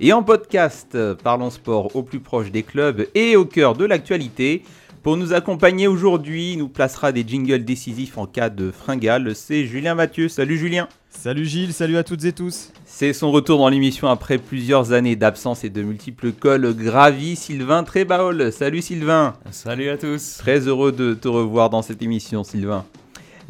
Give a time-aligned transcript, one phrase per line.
[0.00, 0.96] et en podcast.
[1.22, 4.62] Parlons Sport au plus proche des clubs et au cœur de l'actualité.
[5.02, 9.34] Pour nous accompagner aujourd'hui, il nous placera des jingles décisifs en cas de fringale.
[9.34, 10.28] C'est Julien Mathieu.
[10.28, 10.88] Salut Julien.
[11.08, 12.70] Salut Gilles, salut à toutes et tous.
[12.84, 17.36] C'est son retour dans l'émission après plusieurs années d'absence et de multiples cols gravis.
[17.36, 18.52] Sylvain Trébaol.
[18.52, 19.34] Salut Sylvain.
[19.50, 20.36] Salut à tous.
[20.38, 22.84] Très heureux de te revoir dans cette émission, Sylvain.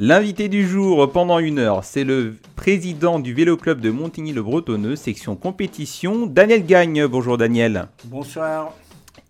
[0.03, 5.37] L'invité du jour pendant une heure, c'est le président du Vélo Club de Montigny-le-Bretonneux, section
[5.37, 7.07] compétition, Daniel Gagne.
[7.07, 7.87] Bonjour Daniel.
[8.05, 8.73] Bonsoir.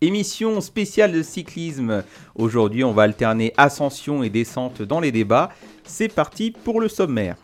[0.00, 2.04] Émission spéciale de cyclisme.
[2.36, 5.50] Aujourd'hui, on va alterner ascension et descente dans les débats.
[5.82, 7.34] C'est parti pour le sommaire.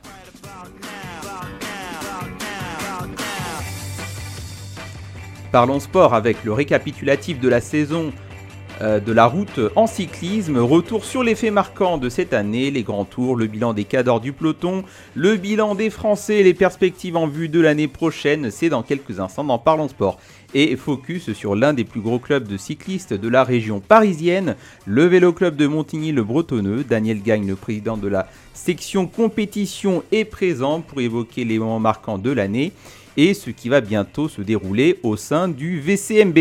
[5.50, 8.12] Parlons sport avec le récapitulatif de la saison
[8.80, 10.58] de la route en cyclisme.
[10.58, 14.20] Retour sur les faits marquants de cette année, les grands tours, le bilan des cadors
[14.20, 18.50] du peloton, le bilan des Français, les perspectives en vue de l'année prochaine.
[18.50, 20.18] C'est dans quelques instants dans Parlons Sport.
[20.54, 25.04] Et focus sur l'un des plus gros clubs de cyclistes de la région parisienne, le
[25.04, 26.84] Vélo Club de Montigny-le-Bretonneux.
[26.84, 32.18] Daniel Gagne, le président de la section compétition, est présent pour évoquer les moments marquants
[32.18, 32.72] de l'année
[33.16, 36.38] et ce qui va bientôt se dérouler au sein du VCMB.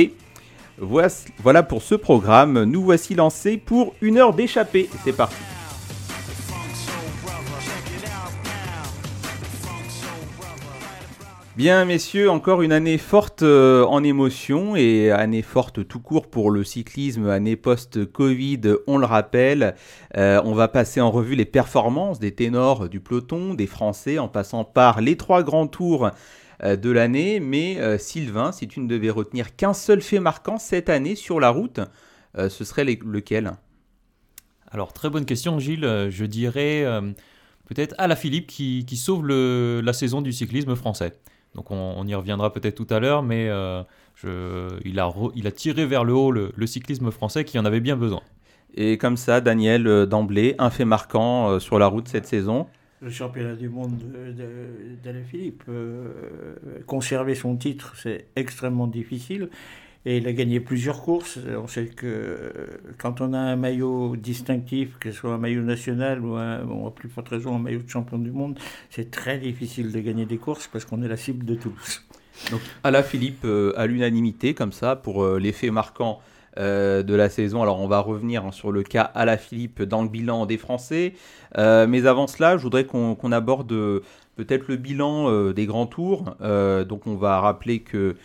[0.78, 4.90] Voilà pour ce programme, nous voici lancés pour une heure d'échappée.
[5.04, 5.36] C'est parti.
[11.56, 16.52] Bien messieurs, encore une année forte euh, en émotion et année forte tout court pour
[16.52, 19.76] le cyclisme, année post-Covid, on le rappelle.
[20.18, 24.28] Euh, on va passer en revue les performances des ténors du peloton, des Français, en
[24.28, 26.12] passant par les trois grands tours
[26.64, 27.40] de l'année.
[27.40, 31.50] Mais Sylvain, si tu ne devais retenir qu'un seul fait marquant cette année sur la
[31.50, 31.80] route,
[32.38, 33.54] ce serait lequel?
[34.72, 36.86] Alors très bonne question Gilles, je dirais
[37.66, 41.14] peut-être à la Philippe qui, sauve la saison du cyclisme français.
[41.56, 46.14] Donc on, y reviendra peut-être tout à l'heure, mais euh, il, a tiré vers le
[46.14, 48.22] haut le, cyclisme français qui en avait bien besoin.
[48.78, 52.68] Et comme ça, Daniel, euh, d'emblée, un fait marquant euh, sur la route cette saison
[53.02, 54.02] le championnat du monde
[55.04, 55.64] d'Alain Philippe.
[56.86, 59.50] conserver son titre, c'est extrêmement difficile.
[60.08, 61.40] Et il a gagné plusieurs courses.
[61.58, 62.52] On sait que
[63.00, 66.92] quand on a un maillot distinctif, que ce soit un maillot national ou un, à
[66.92, 68.60] plus forte raison un maillot de champion du monde,
[68.92, 72.06] c'est très difficile de gagner des courses parce qu'on est la cible de tous.
[72.52, 72.62] Donc
[73.04, 76.22] Philippe, euh, à l'unanimité, comme ça, pour euh, l'effet marquant
[76.58, 77.62] euh, de la saison.
[77.62, 80.58] Alors on va revenir hein, sur le cas à la Philippe dans le bilan des
[80.58, 81.14] Français.
[81.58, 83.70] mais avant cela, je voudrais qu'on aborde
[84.36, 86.36] peut-être le bilan des grands tours.
[86.40, 88.16] donc on va rappeler que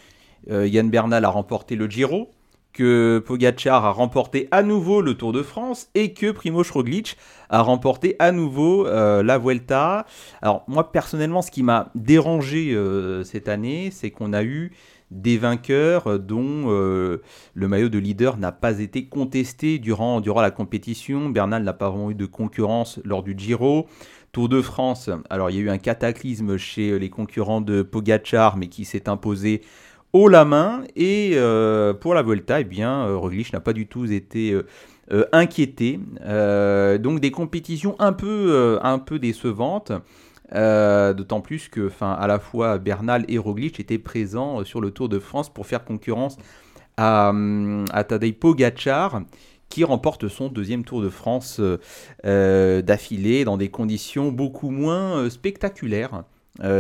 [0.50, 2.30] euh, Yann Bernal a remporté le Giro,
[2.72, 7.16] que Pogacar a remporté à nouveau le Tour de France et que Primo Roglic
[7.48, 10.06] a remporté à nouveau euh, la Vuelta.
[10.40, 14.72] Alors moi personnellement, ce qui m'a dérangé euh, cette année, c'est qu'on a eu
[15.10, 21.28] des vainqueurs dont le maillot de leader n'a pas été contesté durant, durant la compétition.
[21.28, 23.86] Bernal n'a pas vraiment eu de concurrence lors du Giro.
[24.32, 28.56] Tour de France, alors il y a eu un cataclysme chez les concurrents de Pogacar,
[28.56, 29.60] mais qui s'est imposé
[30.12, 30.82] haut la main.
[30.96, 34.52] Et euh, pour la Volta, eh bien, euh, Roglic n'a pas du tout été
[35.12, 35.98] euh, inquiété.
[37.00, 39.92] donc des compétitions un peu, un peu décevantes.
[40.52, 45.18] D'autant plus que, à la fois Bernal et Roglic étaient présents sur le Tour de
[45.18, 46.36] France pour faire concurrence
[46.96, 47.32] à,
[47.92, 49.22] à Tadej Pogacar,
[49.68, 51.60] qui remporte son deuxième Tour de France
[52.24, 56.24] d'affilée dans des conditions beaucoup moins spectaculaires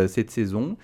[0.08, 0.76] cette saison.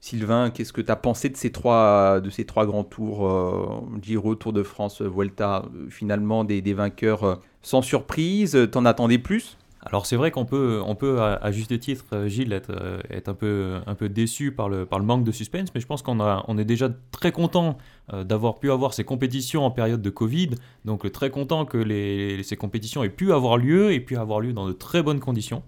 [0.00, 3.82] Sylvain, qu'est-ce que tu as pensé de ces trois, de ces trois grands tours euh,
[4.00, 9.58] Giro, Tour de France, Vuelta Finalement, des, vainqueurs euh, sans surprise T'en attendais plus?
[9.82, 12.70] Alors c'est vrai qu'on peut, on peut à, juste titre, euh, Gilles, être,
[13.10, 15.86] être, un, peu, un peu déçu par le, par le manque de suspense, mais je
[15.86, 17.78] pense qu'on on est déjà très content
[18.12, 20.50] d'avoir pu avoir ces compétitions en période de Covid,
[20.84, 24.52] donc très content que les, ces compétitions aient pu avoir lieu et pu avoir lieu
[24.52, 25.62] dans de très bonnes conditions.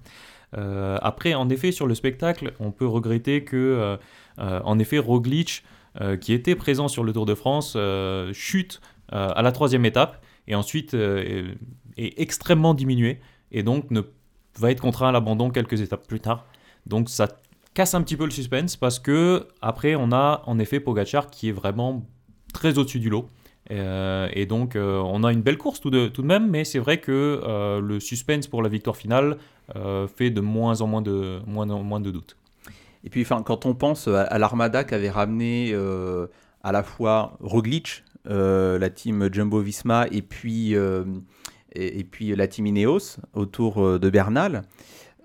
[0.52, 3.96] après, en effet, sur le spectacle, on peut regretter que
[4.38, 5.62] euh, en effet, Roglic,
[6.00, 8.80] euh, qui était présent sur le Tour de France, euh, chute
[9.14, 11.44] à la troisième étape et ensuite est,
[11.98, 13.20] extrêmement diminué
[13.52, 13.86] et donc
[14.58, 16.46] va être contraint à l'abandon quelques étapes plus tard.
[16.86, 17.28] Donc ça
[17.74, 21.48] casse un petit peu le suspense parce que après on a en effet Pogachar qui
[21.48, 22.04] est vraiment
[22.52, 23.28] très au-dessus du lot
[23.70, 26.64] Euh, et donc, euh, on a une belle course tout de, tout de même, mais
[26.64, 29.36] c'est vrai que euh, le suspense pour la victoire finale
[30.16, 32.36] fait de moins en moins de, moins en moins de doutes.
[33.04, 35.74] Et puis, quand on pense à, à l'armada qu'avait ramené
[36.62, 40.74] à la fois Roglic, la team Jumbo Visma, et puis,
[41.74, 42.66] et, puis la team
[43.34, 44.62] autour euh, de Bernal,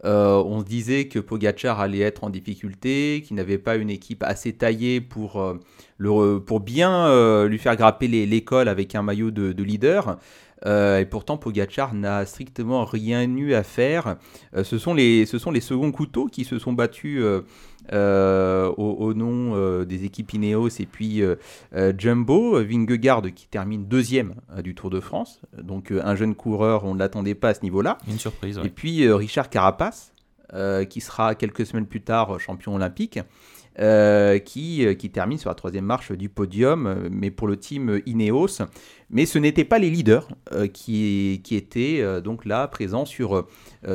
[0.06, 4.24] euh, on se disait que Pogacar allait être en difficulté, qu'il n'avait pas une équipe
[4.24, 5.56] assez taillée pour, euh,
[5.98, 10.18] le, pour bien lui faire grapper l'école avec un maillot de, de leader.
[10.66, 14.18] Et pourtant, Pogacar n'a strictement rien eu à faire.
[14.64, 17.24] Ce, sont les, ce sont les seconds couteaux qui se sont battus
[17.94, 21.36] euh, au, au nom euh, des équipes Ineos et puis euh,
[21.98, 22.62] Jumbo.
[22.64, 25.42] Vingegaard qui termine deuxième du Tour de France.
[25.62, 27.98] Donc un jeune coureur, on ne l'attendait pas à ce niveau-là.
[28.08, 28.60] Une surprise.
[28.64, 30.12] Et puis Richard Carapace,
[30.90, 33.20] qui sera quelques semaines plus tard champion olympique,
[33.80, 37.58] euh, qui, euh, qui termine sur la troisième marche du podium, euh, mais pour le
[37.58, 38.64] team Ineos.
[39.12, 40.28] Mais ce n'étaient pas les leaders
[40.74, 43.48] qui, étaient donc là présents sur,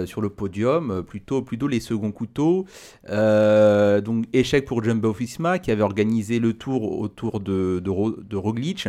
[0.07, 2.65] sur le podium, plutôt, plutôt les seconds couteaux.
[3.07, 8.37] Donc échec pour Jumbo Visma qui avait organisé le tour autour de, de, Ro- de
[8.37, 8.89] Roglic.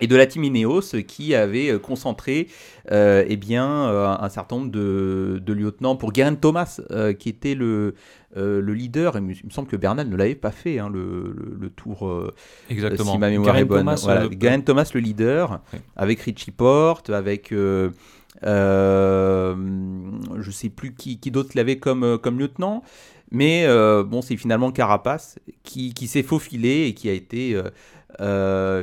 [0.00, 2.48] Et de la team Ineos qui avait concentré
[2.90, 3.66] euh, eh bien,
[4.20, 6.80] un certain nombre de, lieutenants pour Geraint Thomas,
[7.18, 7.94] qui était le,
[8.36, 9.16] euh, le leader.
[9.16, 12.08] Et il me semble que Bernal ne l'avait pas fait, hein, le, le- le tour,
[12.08, 12.34] euh,
[12.70, 13.12] Exactement.
[13.12, 13.80] si ma mémoire est bonne.
[13.80, 15.60] Thomas, voilà, euh, Thomas, le leader,
[15.96, 17.52] avec Richie Porte, avec.
[17.52, 17.90] euh,
[18.44, 19.54] euh,
[20.40, 22.82] je sais plus qui, qui d'autre l'avait comme, comme lieutenant.
[23.30, 23.66] Mais
[24.04, 27.60] bon, c'est finalement Carapace qui, qui s'est faufilé et qui a été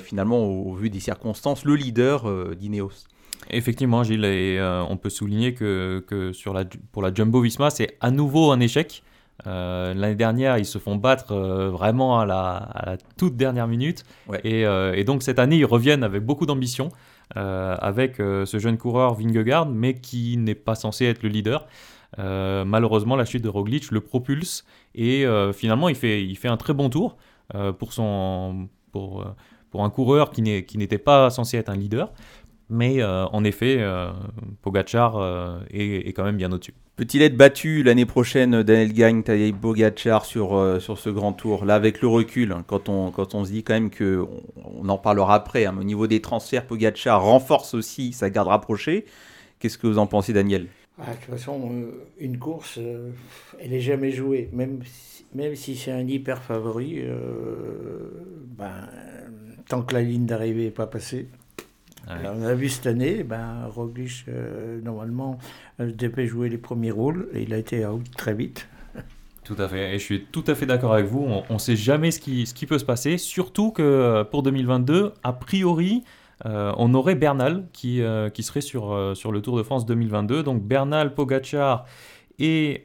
[0.01, 3.07] finalement, au, au vu des circonstances, le leader d'Ineos.
[3.50, 7.69] Effectivement, Gilles, et euh, on peut souligner que, que sur la, pour la Jumbo Visma,
[7.69, 9.04] c'est à nouveau un échec.
[9.47, 13.67] Euh, L'année dernière, ils se font battre euh, vraiment à la, à la toute dernière
[13.67, 14.03] minute.
[14.27, 14.39] Ouais.
[14.43, 16.89] Et, euh, et donc cette année, ils reviennent avec beaucoup d'ambition,
[17.33, 21.65] avec ce jeune coureur Vingegaard, mais qui n'est pas censé être le leader.
[22.17, 24.65] Malheureusement, la chute de Roglic le propulse
[24.95, 27.15] et finalement, il fait, il fait un très bon tour
[27.79, 29.25] pour, son, pour,
[29.69, 32.11] pour un coureur qui n'était pas censé être un leader.
[32.69, 33.81] Mais en effet,
[34.61, 36.73] Pogacar est, est quand même bien au-dessus.
[36.97, 41.65] Peut-il être battu l'année prochaine, Daniel Gagne, Tadej Bogacar sur, euh, sur ce grand tour
[41.65, 44.25] Là, avec le recul, hein, quand on, quand on se dit quand même que,
[44.65, 49.05] on, en parlera après, hein, au niveau des transferts, Pogacar renforce aussi sa garde rapprochée.
[49.59, 50.67] Qu'est-ce que vous en pensez, Daniel?
[50.99, 53.09] Ah, de toute façon, euh, une course, euh,
[53.59, 54.49] elle n'est jamais jouée.
[54.51, 57.03] Même si, même si c'est un hyper favori,
[58.57, 58.89] ben,
[59.69, 61.29] tant que la ligne d'arrivée n'est pas passée.
[62.07, 65.38] Alors, on a vu cette année, ben, Roglic, euh, normalement,
[65.80, 68.68] euh, devait jouer les premiers rôles et il a été out très vite.
[69.44, 71.25] Tout à fait, et je suis tout à fait d'accord avec vous.
[71.50, 74.44] On ne sait jamais ce qui, ce qui peut se passer, surtout que euh, pour
[74.44, 76.03] 2022, a priori,
[76.45, 79.86] euh, on aurait Bernal qui, euh, qui serait sur, euh, sur le Tour de France
[79.86, 80.44] 2022.
[80.44, 81.86] Donc Bernal, Pogacar
[82.39, 82.83] et,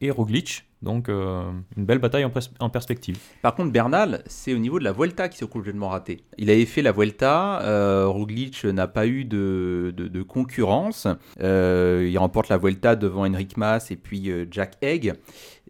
[0.00, 0.64] et Roglic.
[0.84, 3.18] Donc euh, une belle bataille en, pers- en perspective.
[3.42, 6.20] Par contre, Bernal, c'est au niveau de la Vuelta qui s'est complètement raté.
[6.36, 11.08] Il avait fait la Vuelta, euh, Roglic n'a pas eu de, concurrence.
[11.40, 15.14] Euh, il remporte la Vuelta devant Henrik Mas et puis euh, Jack Egg.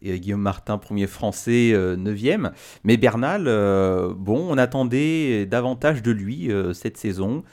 [0.02, 2.50] Et Guillaume Martin, premier français, euh, 9e.
[2.82, 3.44] Mais Bernal,
[4.16, 7.44] bon, on attendait davantage de lui cette saison.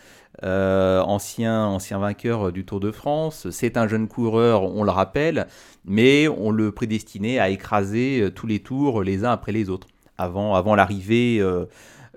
[0.44, 5.48] Euh, ancien, ancien vainqueur du Tour de France, c'est un jeune coureur, on le rappelle,
[5.86, 9.88] mais on le prédestinait à écraser euh, tous les tours les uns après les autres,
[10.18, 11.66] avant, avant l'arrivée euh, euh,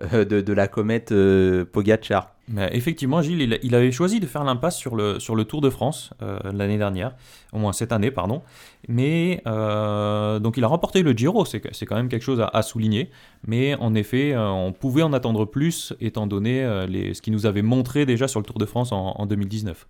[0.00, 2.34] de, de la comète euh, Pogacar.
[2.48, 5.60] Mais effectivement, Gilles, il, il avait choisi de faire l'impasse sur le, sur le Tour
[5.62, 7.14] de France euh, l'année dernière,
[7.52, 8.42] au moins cette année, pardon.
[8.86, 12.62] Mais euh, donc il a remporté le Giro, c'est quand même quelque chose à, à
[12.62, 13.10] souligner.
[13.46, 17.32] Mais en effet, euh, on pouvait en attendre plus, étant donné euh, les, ce qu'il
[17.32, 19.86] nous avait montré déjà sur le Tour de France en, en 2019.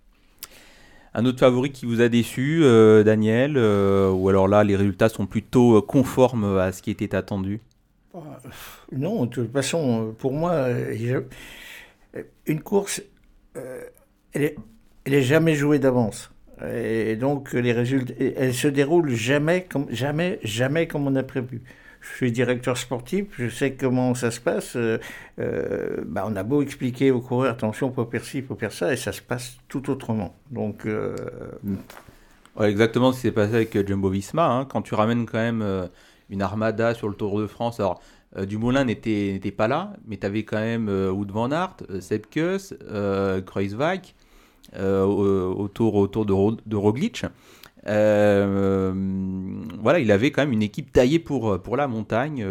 [1.17, 5.07] Un autre favori qui vous a déçu, euh, Daniel, euh, ou alors là les résultats
[5.07, 7.61] sont plutôt euh, conformes à ce qui était attendu?
[8.91, 11.21] Non, de toute façon, euh, pour moi, euh,
[12.45, 13.01] une course,
[13.57, 13.81] euh,
[14.33, 14.55] elle est,
[15.05, 16.31] elle est jamais jouée d'avance.
[16.73, 21.61] Et donc, les résultats, elle se déroule jamais comme, jamais, jamais comme on a prévu.
[21.99, 24.75] Je suis directeur sportif, je sais comment ça se passe.
[24.75, 24.99] euh,
[25.39, 28.93] euh, bah, on a beau expliquer aux coureurs, attention, faut faire ci, faut faire ça,
[28.93, 30.35] et ça se passe tout autrement.
[30.51, 31.15] Donc, euh,
[32.61, 34.45] exactement ce qui s'est passé avec euh, Jumbo Visma.
[34.47, 34.65] hein.
[34.65, 35.87] Quand tu ramènes quand même euh,
[36.29, 38.01] une armada sur le Tour de France, alors
[38.37, 42.01] euh, Dumoulin n'était pas là, mais tu avais quand même euh, Wout van Aert, euh,
[44.75, 47.25] euh, au- autour, autour de, Ro- de Roglic.
[47.85, 52.45] Voilà, il avait quand même une équipe taillée pour, la montagne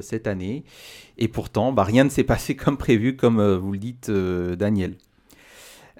[0.00, 0.64] cette année.
[1.18, 4.96] Et pourtant, bah, rien ne s'est passé comme prévu, comme vous le dites, Daniel.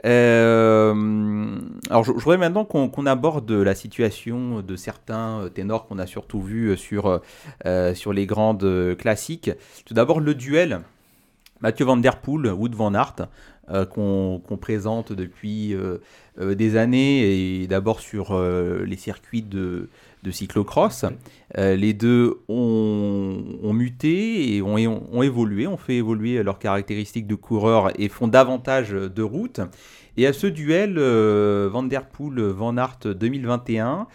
[0.05, 6.77] Alors, je, voudrais maintenant qu'on aborde la situation de certains ténors qu'on a surtout vus
[6.77, 7.21] sur,
[7.95, 9.51] sur les grandes classiques.
[9.87, 10.81] Tout d'abord, le duel
[11.61, 13.29] Mathieu Van Der Poel, Wood Van Aert,
[13.91, 15.75] qu'on présente depuis
[16.41, 19.89] euh, des années, et d'abord sur euh, les circuits de,
[20.25, 21.05] de cyclocross.
[21.57, 24.75] Euh, les deux ont, muté et ont,
[25.13, 29.61] ont, évolué, ont fait évoluer leurs caractéristiques de coureurs et font davantage de route.
[30.17, 34.07] Et à ce duel, Van Der Poel, Van Aert 2021,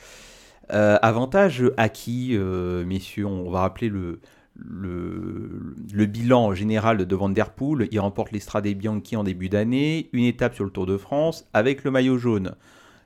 [0.70, 2.38] avantage acquis,
[2.86, 4.20] messieurs, on va rappeler le,
[4.66, 10.26] le, bilan général de Van Der Poel, il remporte l'Estrade Bianchi en début d'année, une
[10.26, 12.56] étape sur le Tour de France avec le maillot jaune.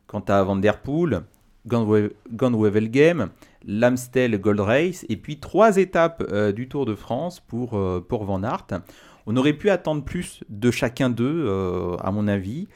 [0.07, 1.23] Quant à Van Der Poel,
[1.65, 3.29] Gand-Wevelgem,
[3.65, 8.25] l'Amstel Gold Race, et puis trois étapes euh, du Tour de France pour, euh, pour
[8.25, 8.67] Van Aert.
[9.25, 12.67] On aurait pu attendre plus de chacun d'eux, euh, à mon avis.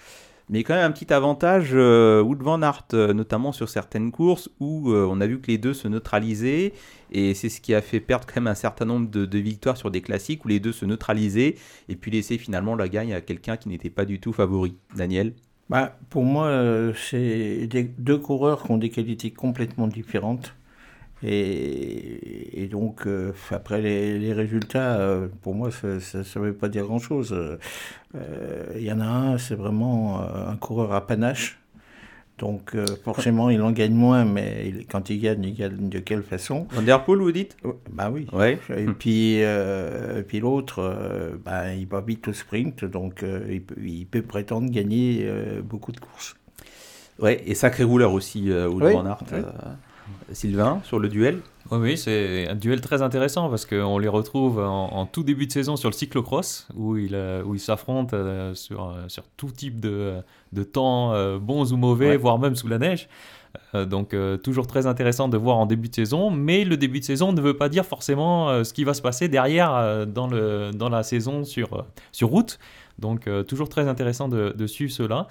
[0.49, 5.19] Mais quand même un petit avantage, Wood Van Aert, notamment sur certaines courses où on
[5.19, 6.71] a vu que les deux se neutralisaient.
[7.11, 9.91] Et c'est ce qui a fait perdre quand même un certain nombre de, victoires sur
[9.91, 11.55] des classiques où les deux se neutralisaient.
[11.89, 14.77] Et puis laisser finalement la gagne à quelqu'un qui n'était pas du tout favori.
[14.95, 15.33] Daniel?
[15.69, 20.53] Bah, Pour moi, c'est deux coureurs qui ont des qualités complètement différentes.
[21.23, 27.33] Et, donc, euh, après les, résultats, euh, pour moi, ça ne veut pas dire grand-chose.
[27.33, 31.59] Euh, il y en a un, c'est vraiment un coureur à panache.
[32.37, 36.67] Donc, forcément, il en gagne moins, mais quand il gagne, il gagne de quelle façon?
[36.71, 37.57] Van Der Poel, vous dites?
[37.91, 38.27] Bah oui.
[38.31, 38.59] Ouais.
[38.75, 39.41] Et puis,
[40.27, 45.27] puis l'autre, bah, il va vite au sprint, donc il peut, il, peut, prétendre gagner
[45.63, 46.35] beaucoup de courses.
[47.19, 49.23] Ouais, et sacré rouleur aussi, Van Aert.
[50.31, 51.39] Sylvain, sur le duel?
[51.71, 55.75] Oui, c'est un duel très intéressant parce qu'on les retrouve en, tout début de saison
[55.75, 60.15] sur le cyclocross où ils euh, où s'affrontent euh, sur, euh, sur tout type de,
[60.53, 63.09] de temps, bons ou mauvais, voire même sous la neige.
[63.73, 67.33] donc toujours très intéressant de voir en début de saison, mais le début de saison
[67.33, 71.03] ne veut pas dire forcément ce qui va se passer derrière dans, le, dans la
[71.03, 72.59] saison sur, sur route.
[72.99, 75.27] Donc toujours très intéressant de, suivre cela.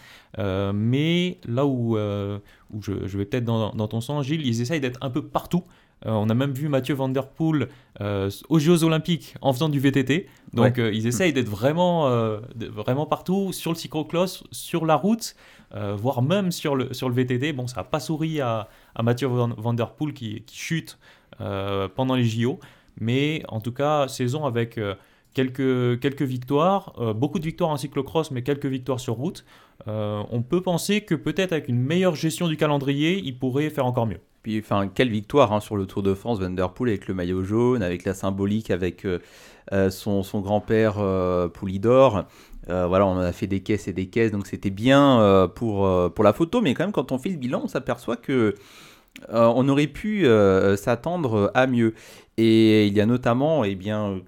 [0.72, 5.10] Mais là où, où je, vais peut-être dans, ton sens, Gilles, ils essayent d'être un
[5.10, 5.64] peu partout.
[6.04, 7.68] On a même vu Mathieu Van Der Poel
[8.00, 10.28] aux Jeux Olympiques en faisant du VTT.
[10.52, 12.08] Donc ils essayent d'être vraiment,
[12.54, 15.34] vraiment partout sur le cyclocross, sur la route,
[15.72, 17.52] voire même sur le, sur le VTT.
[17.52, 20.98] Bon, ça n'a pas souri à, à Mathieu Van, Der Poel qui, qui chute
[21.38, 22.60] pendant les JO.
[23.00, 24.78] Mais en tout cas, saison avec
[25.36, 29.44] quelques, quelques victoires, euh, beaucoup de victoires en cyclocross, mais quelques victoires sur route.
[29.86, 33.84] Euh, on peut penser que peut-être avec une meilleure gestion du calendrier, il pourrait faire
[33.84, 34.20] encore mieux.
[34.42, 37.12] Puis, enfin, quelle victoire hein, sur le Tour de France, Van Der Poel avec le
[37.12, 40.94] maillot jaune, avec la symbolique, avec euh, son, son grand-père
[41.52, 42.24] Poulidor.
[42.66, 46.32] voilà, on a fait des caisses et des caisses, donc c'était bien pour, pour la
[46.32, 48.54] photo, mais quand même, quand on fait le bilan, on s'aperçoit que
[49.30, 50.26] on aurait pu
[50.76, 51.94] s'attendre à mieux.
[52.38, 54.20] Et il y a notamment eh bien,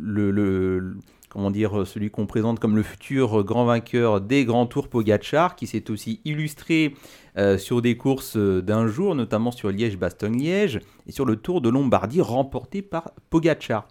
[0.00, 0.96] le,
[1.28, 5.66] comment dire, celui qu'on présente comme le futur grand vainqueur des grands tours Pogachar, qui
[5.66, 6.94] s'est aussi illustré
[7.36, 12.20] euh, sur des courses d'un jour, notamment sur Liège-Bastogne-Liège et sur le Tour de Lombardie
[12.20, 13.86] remporté par Pogachar.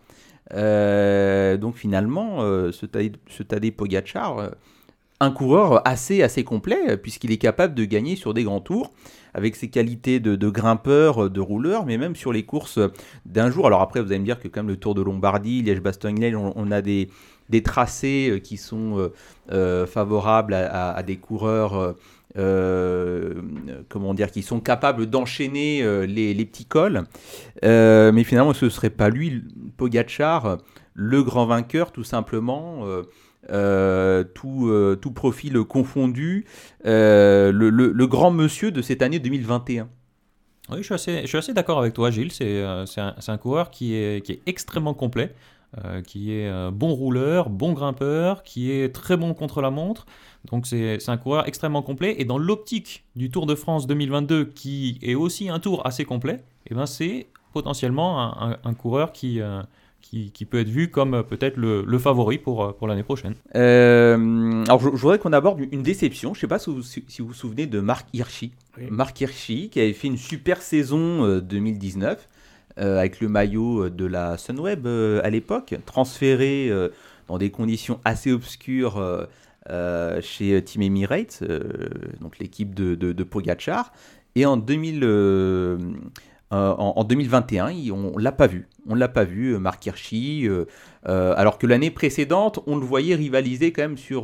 [0.53, 2.85] Euh, donc finalement, euh, ce,
[3.27, 4.51] ce Tadej Pogacar,
[5.19, 8.93] un coureur assez, assez complet, puisqu'il est capable de gagner sur des grands tours
[9.33, 12.79] avec ses qualités de, grimpeur, de rouleur, mais même sur les courses
[13.25, 13.67] d'un jour.
[13.67, 16.81] Alors après, vous allez me dire que comme le Tour de Lombardie, Liège-Bastogne-Liège, on, a
[16.81, 17.09] des,
[17.63, 19.13] tracés euh, qui sont euh,
[19.51, 21.95] euh, favorables à, des coureurs.
[22.35, 27.03] comment dire, qui sont capables d'enchaîner les, les, petits cols.
[27.61, 29.43] mais finalement, ce ne serait pas lui,
[29.77, 30.57] Pogachar,
[30.95, 32.85] le grand vainqueur, tout simplement.
[33.49, 36.45] Euh, tout, euh, tout, profil confondu,
[36.85, 39.87] euh, le, grand monsieur de cette année 2021.
[40.69, 42.31] Oui, je suis assez, assez d'accord avec toi, Gilles.
[42.33, 42.85] C'est un,
[43.25, 45.33] un, coureur qui est, qui est extrêmement complet,
[46.05, 50.05] qui est bon rouleur, bon grimpeur, qui est très bon contre la montre.
[50.51, 52.15] Donc c'est un coureur extrêmement complet.
[52.17, 56.43] Et dans l'optique du Tour de France 2022, qui est aussi un tour assez complet,
[56.69, 59.39] eh ben c'est potentiellement un, coureur qui,
[60.07, 63.35] qui, peut être vu comme euh, peut-être le, favori pour, euh, pour l'année prochaine.
[63.55, 66.33] Euh, alors je, voudrais qu'on aborde une déception.
[66.33, 68.51] Je ne sais pas si vous, si vous, vous souvenez de Marc Hirschi.
[68.89, 72.27] Marc Hirschi qui avait fait une super saison 2019
[72.75, 76.71] avec le maillot de la Sunweb à l'époque, transféré
[77.27, 79.27] dans des conditions assez obscures
[80.21, 81.43] chez Team Emirates,
[82.21, 83.91] donc l'équipe de, de, de Pogachar.
[84.35, 84.99] Et en, 2000,
[86.53, 88.67] euh, en, en 2021, il- on l'a pas vu.
[88.89, 90.47] On l'a pas vu, euh, Marc Hirschi.
[90.47, 90.65] euh,
[91.05, 94.23] alors que l'année précédente, on le voyait rivaliser quand même sur,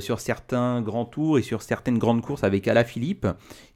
[0.00, 3.26] sur certains grands tours et sur certaines grandes courses avec Alaphilippe,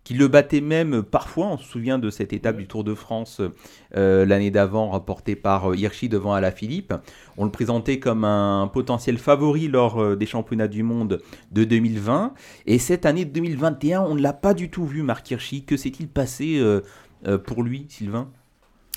[0.05, 1.47] qui le battait même parfois.
[1.49, 3.41] On se souvient de cette étape du Tour de France
[3.93, 6.95] l'année d'avant, remportée par Hirschi devant Alaphilippe.
[7.37, 11.21] On le présentait comme un potentiel favori lors des championnats du monde
[11.51, 12.35] de 2020.
[12.67, 15.65] Et cette année 2021, on ne l'a pas du tout vu, Marc Hirschi.
[15.65, 16.63] Que s'est-il passé
[17.45, 18.29] pour lui, Sylvain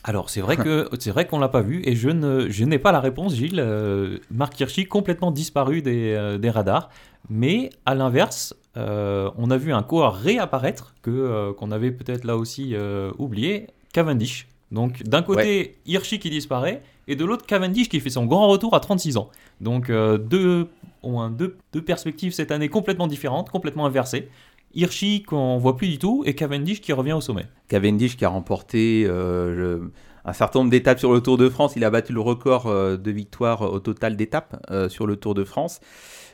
[0.04, 2.80] Alors c'est vrai que c'est vrai qu'on l'a pas vu et je ne je n'ai
[2.80, 3.60] pas la réponse Gilles.
[3.60, 6.90] Euh, Marc Hirschi complètement disparu des, euh, des radars,
[7.30, 12.24] mais à l'inverse, euh, on a vu un coureur réapparaître que euh, qu'on avait peut-être
[12.26, 14.48] là aussi euh, oublié, Cavendish.
[14.72, 18.74] Donc d'un côté Hirschi qui disparaît et de l'autre Cavendish qui fait son grand retour
[18.76, 19.30] à 36 ans.
[19.62, 20.68] Donc euh, deux
[21.04, 24.30] au moins deux, deux perspectives cette année complètement différentes, complètement inversées.
[24.76, 27.46] Hirschi qu'on voit plus du tout et Cavendish qui revient au sommet.
[27.68, 29.80] Cavendish qui a remporté euh,
[30.26, 31.74] un certain nombre d'étapes sur le Tour de France.
[31.76, 35.34] Il a battu le record euh, de victoires au total d'étapes euh, sur le Tour
[35.34, 35.80] de France.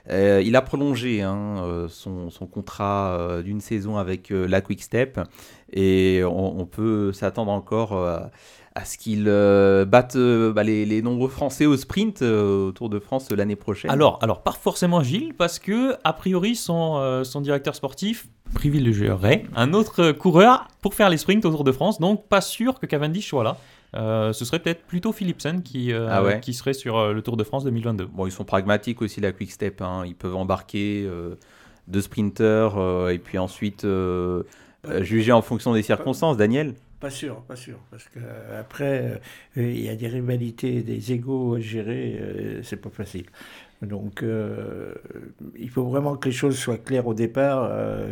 [0.09, 4.81] Euh, il a prolongé hein, euh, son, contrat euh, d'une saison avec euh, la Quick
[4.81, 5.19] Step
[5.71, 8.19] et on, on peut s'attendre encore euh,
[8.79, 12.71] à ce qu'il euh, batte euh, bah, les, les nombreux Français au sprint euh, au
[12.71, 13.91] Tour de France l'année prochaine.
[13.91, 19.45] Alors, alors pas forcément Gilles, parce que a priori son, euh, son directeur sportif privilégierait
[19.55, 22.85] un autre coureur pour faire les sprints au Tour de France, donc pas sûr que
[22.85, 23.57] Cavendish soit là.
[23.95, 27.21] Euh, ce serait peut-être plutôt Philipsen qui, euh, Ah ouais qui serait sur euh, le
[27.23, 28.05] Tour de France 2022.
[28.05, 29.81] Bon, ils sont pragmatiques aussi, la Quick Step.
[29.81, 30.03] hein.
[30.05, 31.35] Ils peuvent embarquer euh,
[31.87, 34.43] deux sprinters euh, et puis ensuite euh,
[34.87, 36.37] euh, juger en fonction des circonstances.
[36.37, 36.75] Daniel?
[36.99, 39.21] Pas sûr, pas sûr, parce que euh, après
[39.57, 43.25] euh, il y a des rivalités, des égaux à gérer, euh, c'est pas facile.
[43.81, 44.25] Donc
[45.57, 47.71] il faut vraiment que les choses soient claires au départ,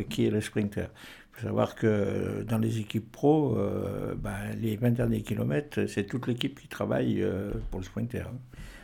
[0.09, 0.87] qui est le sprinter.
[1.33, 3.57] Il faut savoir que dans les équipes pro,
[4.15, 7.21] ben, les 20 derniers kilomètres, c'est toute l'équipe qui travaille
[7.69, 8.27] pour le sprinter.
[8.27, 8.37] hein.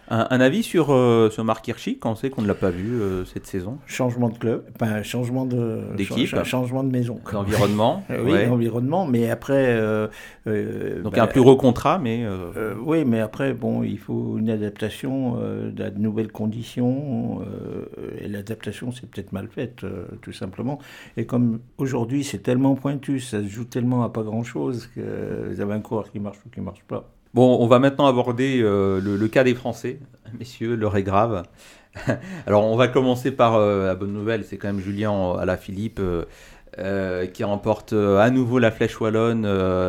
[0.10, 2.70] Un, un avis sur, euh, sur Marc Hirschi quand on sait qu'on ne l'a pas
[2.72, 3.78] vu euh, cette saison?
[3.86, 6.28] Changement de club, enfin changement de D'équipe.
[6.28, 7.20] cha- changement de maison.
[7.32, 8.46] L'environnement oui, ouais.
[8.48, 9.68] l'environnement, mais après.
[9.70, 10.08] euh,
[10.48, 12.26] euh, Donc ben, un plus gros contrat, mais
[12.86, 17.42] oui, mais après, bon, il faut une adaptation à de nouvelles conditions.
[18.20, 19.86] et l'adaptation, c'est peut-être mal faite,
[20.22, 20.80] tout simplement.
[21.18, 25.62] Et comme aujourd'hui, c'est tellement pointu, ça se joue tellement à pas grand-chose que vous
[25.62, 27.13] avez un coureur qui marche ou qui marche pas.
[27.34, 30.00] Bon, on va maintenant aborder euh, le, cas des Français.
[30.40, 31.44] Messieurs, l'heure est grave.
[32.48, 34.46] Alors, on va commencer par euh, la bonne nouvelle.
[34.46, 36.26] C'est quand même Julien Alaphilippe euh,
[36.78, 39.48] euh, qui remporte à nouveau la Flèche Wallonne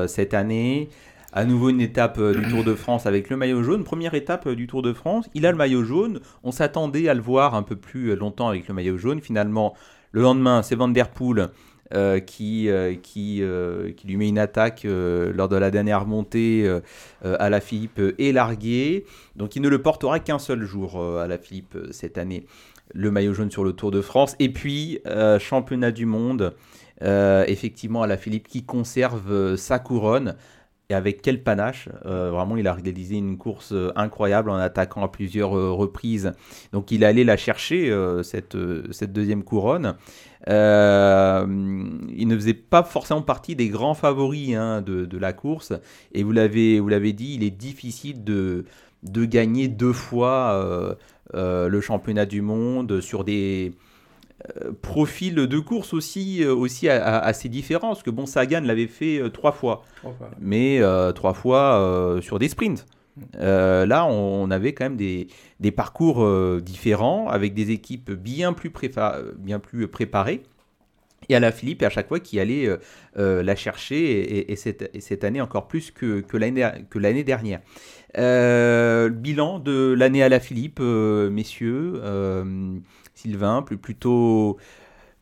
[0.09, 0.89] cette année.
[1.35, 3.85] À nouveau une étape du Tour de France avec le maillot jaune.
[3.85, 5.29] Première étape du Tour de France.
[5.35, 6.21] Il a le maillot jaune.
[6.45, 9.21] On s'attendait à le voir un peu plus longtemps avec le maillot jaune.
[9.21, 9.75] Finalement,
[10.13, 11.51] le lendemain, c'est Van Der Poel
[11.95, 16.69] euh, qui, euh, euh, qui lui met une attaque lors de la dernière montée
[17.23, 19.05] à la Philippe est largué.
[19.37, 22.47] Donc il ne le portera qu'un seul jour à la Philippe cette année.
[22.93, 24.35] Le maillot jaune sur le Tour de France.
[24.39, 25.01] Et puis,
[25.39, 26.55] championnat du monde,
[27.01, 30.37] effectivement, à la Philippe qui conserve sa couronne.
[30.91, 35.51] Et avec quel panache Vraiment, il a réalisé une course incroyable en attaquant à plusieurs
[35.51, 36.33] reprises.
[36.73, 38.57] Donc il allé la chercher, cette,
[38.93, 39.97] cette deuxième couronne.
[42.17, 45.73] Il ne faisait pas forcément partie des grands favoris hein, de, de la course.
[46.13, 48.65] Et vous l'avez, vous l'avez dit, il est difficile de,
[49.03, 50.95] de gagner deux fois euh,
[51.35, 53.73] euh, le championnat du monde sur des
[54.63, 57.89] euh, profils de course aussi, aussi assez différents.
[57.89, 59.83] Parce que bon, Sagan l'avait fait trois fois,
[60.41, 60.81] mais
[61.15, 62.87] trois fois sur des sprints.
[63.37, 65.29] Euh, là, on, avait quand même des,
[65.61, 68.73] des parcours euh, différents avec des équipes bien plus,
[69.37, 70.43] bien plus préparées.
[71.29, 72.77] Et à la Philippe, à chaque fois, qui allait euh,
[73.19, 76.37] euh, la chercher, et, et- et cette, et cette année encore plus que, que
[76.99, 77.61] l'année dernière.
[78.19, 82.01] Euh, bilan de l'année à la Philippe, euh, messieurs,
[83.15, 84.59] Sylvain, plus, plutôt,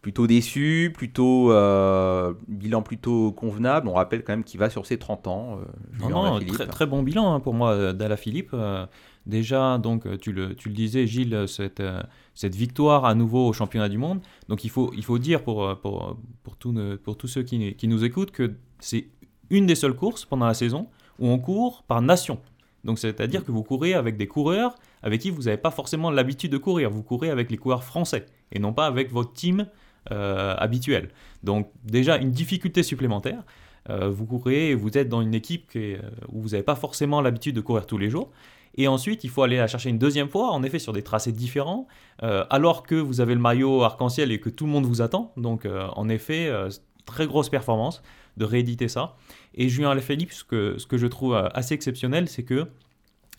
[0.02, 3.88] plutôt déçu, plutôt euh, bilan plutôt convenable.
[3.88, 5.58] On rappelle quand même qu'il va sur ses 30 ans.
[5.60, 5.64] euh,
[6.00, 8.50] Non, non, très, très bon bilan hein, pour moi d'Ala Philippe.
[8.54, 8.86] Euh,
[9.26, 12.02] déjà, donc, euh, tu le, disais, Gilles, cette, euh,
[12.34, 14.20] cette victoire à nouveau au championnat du monde.
[14.48, 19.08] Donc, il faut, dire pour, euh, tous ceux qui, nous écoutent que c'est
[19.50, 22.40] une des seules courses pendant la saison où on court par nation.
[22.84, 26.50] Donc, c'est-à-dire que vous courez avec des coureurs avec qui vous n'avez pas forcément l'habitude
[26.50, 26.90] de courir.
[26.90, 29.66] Vous courez avec les coureurs français et non pas avec votre team
[30.10, 31.10] euh, habituel.
[31.44, 33.42] Donc, déjà, une difficulté supplémentaire.
[33.90, 37.54] Euh, vous courez, vous êtes dans une équipe euh, où vous n'avez pas forcément l'habitude
[37.54, 38.30] de courir tous les jours.
[38.76, 41.32] Et ensuite, il faut aller la chercher une deuxième fois, en effet, sur des tracés
[41.32, 41.86] différents,
[42.22, 45.32] euh, alors que vous avez le maillot arc-en-ciel et que tout le monde vous attend.
[45.36, 46.70] Donc, euh, en effet, euh,
[47.04, 48.02] très grosse performance
[48.36, 49.16] de rééditer ça.
[49.54, 52.68] Et Julien Alaphilippe, ce que, ce que je trouve assez exceptionnel, c'est que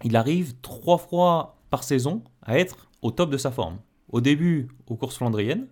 [0.04, 3.80] il arrive trois fois par saison à être au top de sa forme.
[4.10, 5.68] Au début, aux courses flandriennes,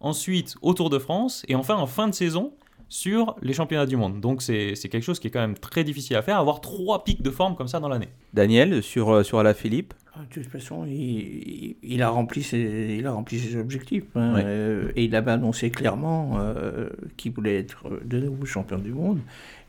[0.00, 2.52] ensuite au Tour de France, et enfin en fin de saison
[2.94, 4.20] sur les championnats du monde.
[4.20, 7.02] Donc c'est c'est quelque chose qui est quand même très difficile à faire, avoir trois
[7.02, 8.10] pics de forme comme ça dans l'année.
[8.34, 9.94] Daniel, sur, euh, sur Alaphilippe?
[10.14, 14.04] Ah, De toute façon, il, il- a rempli ses, il a rempli ses objectifs.
[14.14, 14.36] hein.
[14.36, 19.18] Euh, et il avait annoncé clairement euh, qu'il voulait être de nouveau champion du monde.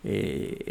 [0.08, 0.12] Et,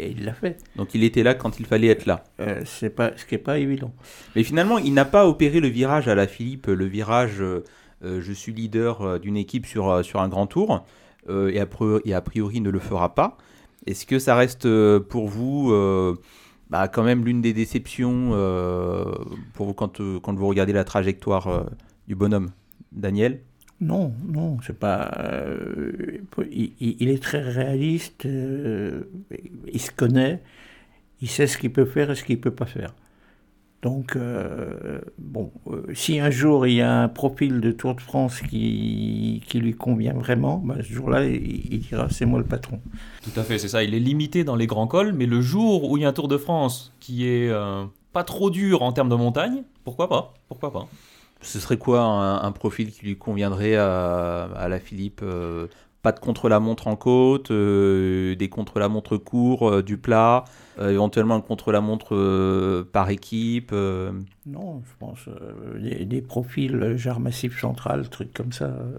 [0.01, 0.55] et il l'a fait.
[0.77, 2.23] Donc il était là quand il fallait être là.
[2.39, 3.91] Euh, c'est pas, ce qui n'est pas évident.
[4.37, 7.63] Mais finalement, il n'a pas opéré le virage à la Philippe, le virage euh,
[8.01, 10.79] je suis leader d'une équipe sur, sur un grand tour, euh,
[11.29, 13.37] et, a priori, a priori ne le fera pas.
[13.85, 16.15] Est-ce que ça reste euh, pour vous euh,
[16.69, 19.05] bah, quand même l'une des déceptions euh,
[19.53, 21.63] pour vous quand, euh, quand vous regardez la trajectoire euh,
[22.07, 22.51] du bonhomme
[22.91, 23.41] Daniel?
[23.81, 25.11] Non, non, c'est pas.
[25.19, 28.25] euh, il, est très réaliste.
[28.25, 29.03] euh,
[29.71, 30.41] il se connaît.
[31.21, 32.93] Il sait ce qu'il peut faire et ce qu'il peut pas faire.
[33.85, 38.01] Donc, euh, bon, euh, si un jour il y a un profil de Tour de
[38.01, 42.45] France qui, qui lui convient vraiment, ben, ce jour-là, il, il dira c'est moi le
[42.45, 42.79] patron.
[43.21, 43.83] Tout à fait, c'est ça.
[43.83, 46.13] Il est limité dans les grands cols, mais le jour où il y a un
[46.13, 50.33] Tour de France qui est euh, pas trop dur en termes de montagne, pourquoi pas?
[50.47, 50.87] Pourquoi pas?
[51.41, 55.67] Ce serait quoi un, un profil qui lui conviendrait à, à la Philippe euh,
[56.05, 60.45] Pas de contre-la-montre en côte, euh, des contre-la-montre courts, euh, du plat,
[60.79, 63.71] euh, éventuellement un contre-la-montre euh, par équipe.
[63.73, 64.11] euh.
[64.45, 68.65] Non, je pense euh, des, des profils genre massif central, trucs comme ça.
[68.65, 68.97] euh,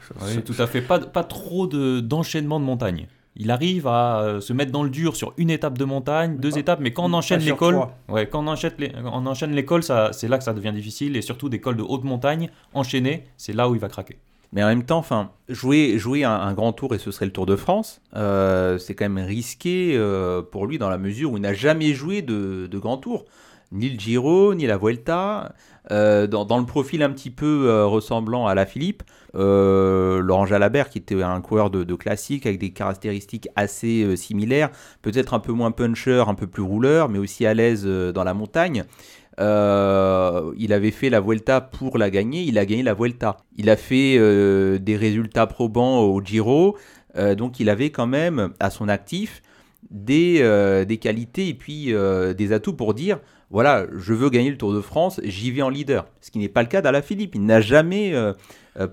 [0.00, 0.80] ça- Oui, tout à fait.
[0.82, 3.06] Pas, pas trop de- d'enchaînement de, montagne.
[3.36, 6.58] Il arrive à se mettre dans le dur sur une étape de montagne, deux Pas-
[6.58, 7.96] étapes, mais quand on enchaîne sur les cols, trois.
[8.08, 10.72] ouais, quand on enchaîne les, on enchaîne les cols, ça, c'est là que ça devient
[10.74, 14.18] difficile, et surtout des cols de haute montagne enchaînés, c'est là où il va craquer.
[14.52, 17.46] Mais en même temps, enfin, jouer, jouer un, grand tour et ce serait le Tour
[17.46, 21.42] de France, euh, c'est quand même risqué euh, pour lui dans la mesure où il
[21.42, 23.26] n'a jamais joué de, de grand tour,
[23.72, 25.54] ni le Giro, ni la Vuelta.
[25.90, 29.02] Euh, dans, le profil un petit peu ressemblant à la Philippe,
[29.34, 34.70] Laurent Jalabert, qui était un coureur de, de classique avec des caractéristiques assez similaires,
[35.02, 38.34] peut-être un peu moins puncher, un peu plus rouleur, mais aussi à l'aise dans la
[38.34, 38.84] montagne.
[39.38, 43.36] Euh, il avait fait la Vuelta pour la gagner, il a gagné la Vuelta.
[43.56, 46.76] Il a fait euh, des résultats probants au Giro,
[47.16, 49.42] euh, donc il avait quand même à son actif
[49.90, 50.42] des,
[50.86, 51.94] des qualités et puis
[52.36, 53.20] des atouts pour dire
[53.50, 56.06] voilà, je veux gagner le Tour de France, j'y vais en leader.
[56.20, 57.36] Ce qui n'est pas le cas d'Alaphilippe.
[57.36, 58.12] Il n'a jamais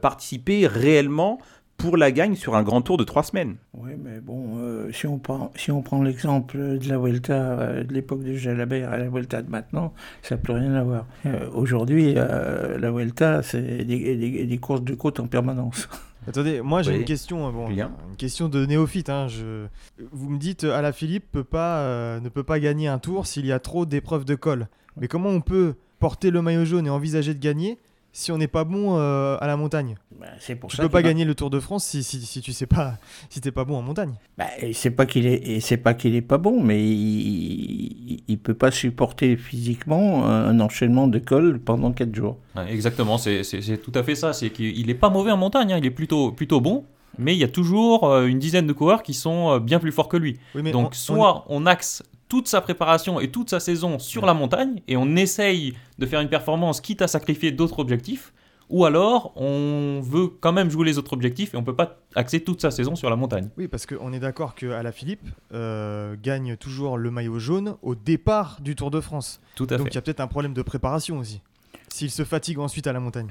[0.02, 1.40] participé réellement
[1.78, 3.56] pour la gagne sur un grand tour de trois semaines.
[3.74, 7.84] Oui, mais bon, euh, si on prend, si on prend l'exemple de la Vuelta euh,
[7.84, 11.06] de l'époque de Jalabert à la Vuelta de maintenant, ça n'a plus rien à voir.
[11.26, 15.88] Euh, Aujourd'hui, euh, la Vuelta, c'est des, des- des courses de côte en permanence.
[16.28, 16.98] Attendez, moi j'ai Oui.
[17.00, 19.10] une question, euh, bon, Julien une question de néophyte.
[19.10, 19.66] hein, je...
[20.12, 23.52] Vous me dites, Alaphilippe peut pas, euh, ne peut pas gagner un tour s'il y
[23.52, 24.68] a trop d'épreuves de col.
[25.00, 27.78] Mais comment on peut porter le maillot jaune et envisager de gagner
[28.18, 29.96] si on n'est pas bon euh, à la montagne
[30.40, 32.40] c'est pour Tu ça peux pas va- gagner le Tour de France si, si, si
[32.42, 32.98] tu sais pas,
[33.30, 34.14] si t'es pas bon en montagne.
[34.62, 38.38] Et c'est pas qu'il est, c'est pas qu'il est pas bon, mais il, il, il
[38.40, 42.38] peut pas supporter physiquement un enchaînement de cols pendant 4 jours.
[42.56, 43.42] Ouais, exactement, c'est
[43.84, 44.32] tout à fait ça.
[44.34, 46.86] C'est qu'il n'est pas mauvais en montagne, hein, il est plutôt, plutôt bon,
[47.18, 49.92] mais il y a toujours euh, une dizaine de coureurs qui sont euh, bien plus
[49.92, 50.40] forts que lui.
[50.56, 54.34] Oui, Donc on- soit on, axe toute sa préparation et toute sa saison sur la
[54.34, 58.34] montagne et on essaye de faire une performance quitte à sacrifier d'autres objectifs,
[58.70, 62.44] ou alors on veut quand même jouer les autres objectifs et on peut pas axer
[62.44, 63.50] toute sa saison sur la montagne.
[63.58, 68.58] Oui, parce qu'on est d'accord que Alaphilippe euh, gagne toujours le maillot jaune au départ
[68.62, 69.40] du Tour de France.
[69.56, 71.42] Tout à Donc il y a peut-être un problème de préparation aussi.
[71.90, 73.30] S'il se fatigue ensuite à la montagne.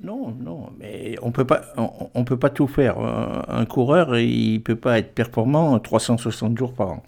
[0.00, 2.98] Non, non, mais on peut pas, on, on peut pas tout faire.
[2.98, 7.02] Un, un coureur, il peut pas être performant 360 jours par an.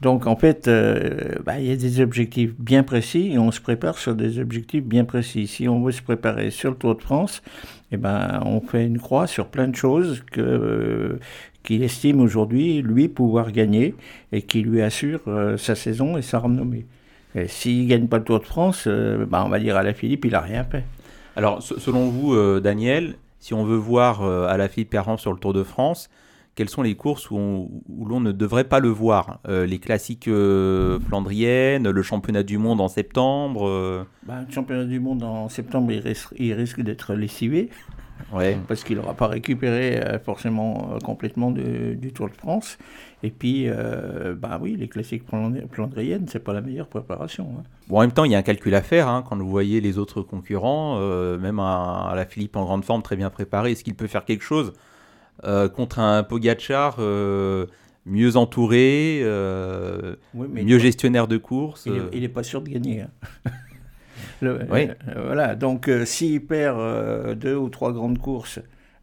[0.00, 3.60] Donc en fait, euh, bah, il y a des objectifs bien précis et on se
[3.60, 5.46] prépare sur des objectifs bien précis.
[5.46, 7.42] Si on veut se préparer sur le Tour de France,
[7.92, 11.18] eh ben, on fait une croix sur plein de choses euh,
[11.62, 13.94] qu'il estime aujourd'hui, lui, pouvoir gagner
[14.32, 16.84] et qui lui assure euh, sa saison et sa renommée.
[17.34, 18.88] Et s'il gagne pas le Tour de France,
[19.28, 20.84] bah, on va dire à la Philippe, il a rien fait.
[21.36, 25.52] Alors, se- selon vous, Daniel, si on veut voir euh, Alaphilippe perdant sur le Tour
[25.52, 26.10] de France,
[26.54, 29.78] quelles sont les courses où, on- où l'on ne devrait pas le voir Euh, Les
[29.78, 35.22] classiques euh, flandriennes, le championnat du monde en septembre euh, Ben, le championnat du monde
[35.22, 37.70] en septembre, il risque, il risque d'être lessivé
[38.32, 38.56] Ouais.
[38.68, 42.78] parce qu'il n'aura pas récupéré euh, forcément complètement de- du Tour de France.
[43.24, 43.68] Et puis,
[44.40, 47.48] bah oui, les classiques flandri- flandriennes, c'est pas la meilleure préparation.
[47.58, 47.62] hein.
[47.88, 49.80] Bon, en même temps, il y a un calcul à faire hein, quand vous voyez
[49.80, 50.98] les autres concurrents,
[51.38, 53.72] même à, à la Philippe en grande forme, très bien préparé.
[53.72, 54.72] Est-ce qu'il peut faire quelque chose?
[55.68, 57.66] Contre un Pogachar euh,
[58.06, 61.84] mieux entouré, euh, Oui, mais mieux gestionnaire de course.
[61.86, 63.02] il, est, euh, il est pas sûr de gagner.
[63.02, 63.10] hein.
[64.40, 64.88] Le- Oui.
[65.08, 68.58] euh, voilà, donc euh, s'il perd euh, deux ou trois grandes courses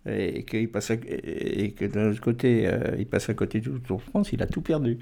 [0.10, 3.70] et qu'il passe à- et que d'un autre côté euh, il passe à côté du
[3.82, 4.98] Tour de France, il a tout perdu.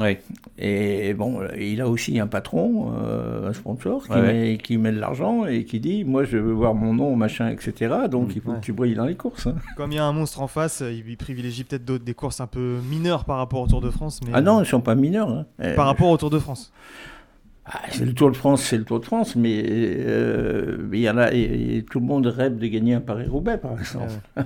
[0.00, 0.20] Ouais.
[0.58, 4.92] Et bon, il a aussi un patron, euh, un sponsor, qui, Ouais, met, qui met
[4.92, 7.94] de l'argent et qui dit Moi, je veux voir mon nom, machin, etc.
[8.10, 8.56] Donc, il faut Ouais.
[8.58, 9.46] que tu brilles dans les courses.
[9.46, 9.54] hein.
[9.76, 12.14] Comme il y a un monstre en face, euh, il il privilégie peut-être d'autres des
[12.14, 14.20] courses un peu mineures par rapport au Tour de France.
[14.24, 15.30] Mais Ah non, ils ne sont pas mineurs.
[15.30, 15.46] hein.
[15.62, 16.72] Euh, Par rapport au Tour de France.
[17.64, 21.08] ah, c'est le Tour de France, c'est le Tour de France, mais euh, il y
[21.10, 24.12] en a, et- et tout le monde rêve de gagner un Paris-Roubaix, par exemple.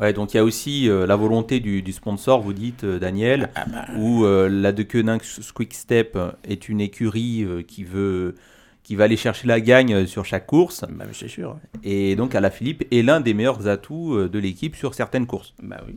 [0.00, 2.98] Ouais, donc il y a aussi euh, la volonté du, du sponsor, vous dites, euh,
[2.98, 5.22] Daniel, Ah bah, où euh, la De Koninck
[5.54, 8.34] Quick Step est une écurie euh, qui veut
[8.82, 10.84] qui va aller chercher la gagne sur chaque course.
[10.90, 11.56] bah, c'est sûr.
[11.84, 15.54] Et donc Alaphilippe est l'un des meilleurs atouts de l'équipe sur certaines courses.
[15.62, 15.96] Bah oui.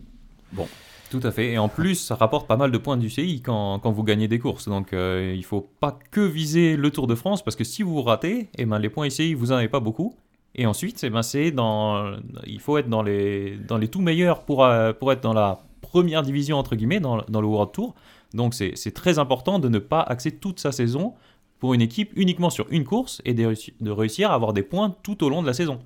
[1.10, 1.54] Tout à fait.
[1.54, 4.28] Et en plus, ça rapporte pas mal de points du CI quand, quand vous gagnez
[4.28, 4.68] des courses.
[4.68, 8.02] Donc euh, il faut pas que viser le Tour de France parce que si vous
[8.02, 10.16] ratez, eh ben, les points ICI, vous en avez pas beaucoup.
[10.58, 12.14] Et ensuite, eh ben, c'est dans,
[12.46, 15.60] il faut être dans les, dans les tout meilleurs pour, euh, pour être dans la
[15.82, 17.94] première division, entre guillemets, dans, dans le World Tour.
[18.34, 21.14] Donc c'est c'est très important de ne pas axer toute sa saison
[21.60, 24.64] pour une équipe uniquement sur une course et de, réussi- de réussir à avoir des
[24.64, 25.80] points tout au long de la saison.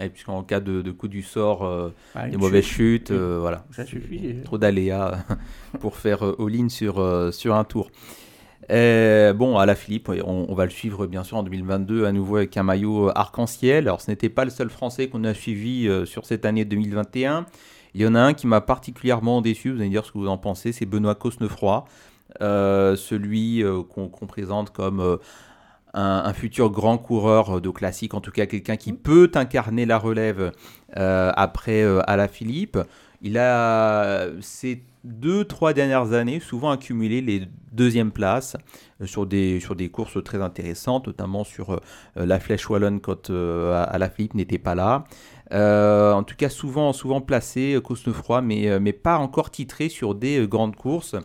[0.00, 3.38] Et puisqu'en cas de, de coup du sort, euh, Ah, des mauvaises chute, chutes, euh,
[3.40, 3.64] voilà.
[3.72, 4.36] Ça suffit.
[4.44, 5.24] Trop d'aléas
[5.80, 7.90] pour faire euh, all-in sur, euh, sur un tour.
[8.70, 12.12] Euh, bon, à la Philippe, on, on va le suivre bien sûr en 2022 à
[12.12, 13.88] nouveau avec un maillot euh, arc-en-ciel.
[13.88, 17.46] Alors, ce n'était pas le seul Français qu'on a suivi euh, sur cette année 2021.
[17.94, 20.18] Il y en a un qui m'a particulièrement déçu, vous allez me dire ce que
[20.18, 21.84] vous en pensez, c'est Benoît Cosnefroy,
[22.40, 25.18] euh, celui euh, qu'on présente comme
[25.94, 29.98] un, un futur grand coureur de classique, en tout cas quelqu'un qui peut incarner la
[29.98, 30.52] relève
[30.96, 32.78] euh, après euh, à la Philippe.
[33.24, 38.56] Il a ces deux, trois dernières années souvent accumulé les deuxièmes places
[39.00, 41.78] euh, sur des, courses très intéressantes, notamment sur euh,
[42.16, 45.04] la Flèche Wallonne quand euh, à la Philippe n'était pas là.
[45.50, 50.76] En tout cas, souvent, souvent placé, Cosnefroy, mais, mais pas encore titré sur des grandes
[50.76, 51.16] courses.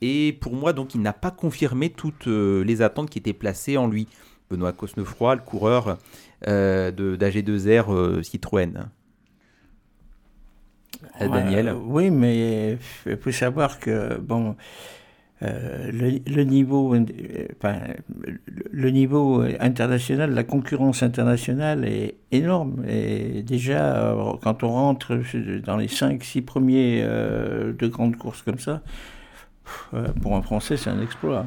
[0.00, 3.86] Et pour moi, donc, il n'a pas confirmé toutes les attentes qui étaient placées en
[3.86, 4.08] lui.
[4.52, 5.96] Benoît Cosnefroy, le coureur
[6.46, 8.90] euh, de- d'AG2R euh, Citroën.
[11.20, 14.56] Euh, Daniel Euh, oui, mais il faut savoir que bon,
[15.42, 17.04] euh, le, le niveau, euh,
[17.56, 17.78] enfin,
[18.70, 22.84] le, niveau international, la concurrence internationale est énorme.
[22.88, 25.20] Et déjà, quand on rentre
[25.64, 28.82] dans les 5-6 premiers euh, de grandes courses comme ça,
[30.20, 31.46] pour un Français, c'est un exploit.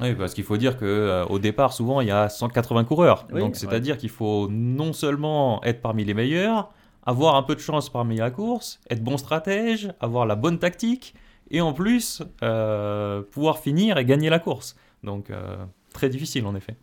[0.00, 3.26] Oui, parce qu'il faut dire que euh, au départ, souvent, il y a 180 coureurs.
[3.32, 6.72] Oui, Donc, c'est-à-dire qu'il faut non seulement être parmi les meilleurs,
[7.10, 11.14] avoir un peu de chance parmi la course, être bon stratège, avoir la bonne tactique,
[11.50, 14.76] et en plus, euh, pouvoir finir et gagner la course.
[15.02, 15.56] Donc, euh,
[15.92, 16.76] très difficile, en effet.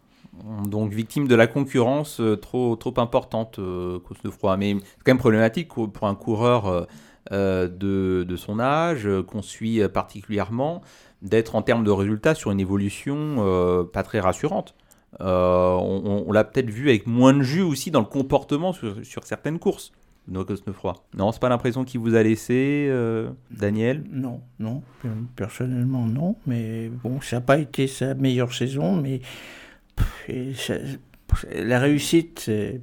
[0.66, 4.58] Donc victime de la concurrence euh, trop, trop importante, euh, Cosnefroy.
[4.58, 6.88] Mais c'est quand même problématique pour un coureur
[7.32, 7.68] de,
[8.28, 10.82] de son âge, qu'on suit particulièrement,
[11.22, 14.76] d'être en termes de résultats sur une évolution pas très rassurante.
[15.20, 19.92] On l'a peut-être vu avec moins de jus aussi dans le comportement sur certaines courses.
[20.28, 20.94] Benoît Cosnefroy.
[21.16, 24.04] Non, c'est pas l'impression qu'il vous a laissé, euh, Daniel?
[24.12, 24.82] Non, non,
[25.36, 29.22] personnellement non, mais bon, ça n'a pas été sa meilleure saison, mais
[29.96, 30.76] pff, et ça-
[31.54, 32.82] la réussite, c'est-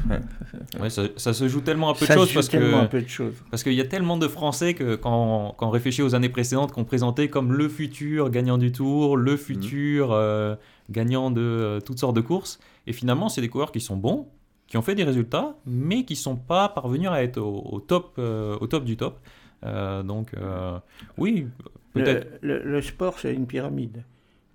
[0.80, 3.00] Ouais, ça, ça se joue tellement un peu ça de se choses parce que peu
[3.00, 3.34] de choses.
[3.50, 6.72] parce qu'il y a tellement de Français que quand, quand on réfléchit aux années précédentes
[6.72, 10.56] qu'on présentait comme le futur gagnant du Tour, le futur euh,
[10.90, 14.28] gagnant de euh, toutes sortes de courses, et finalement c'est des coureurs qui sont bons,
[14.66, 18.14] qui ont fait des résultats, mais qui sont pas parvenus à être au, au top
[18.18, 19.18] euh, au top du top.
[19.64, 20.78] Euh, donc euh,
[21.18, 21.46] oui,
[21.92, 22.26] peut-être.
[22.42, 24.02] Le, le- le sport, c'est une pyramide.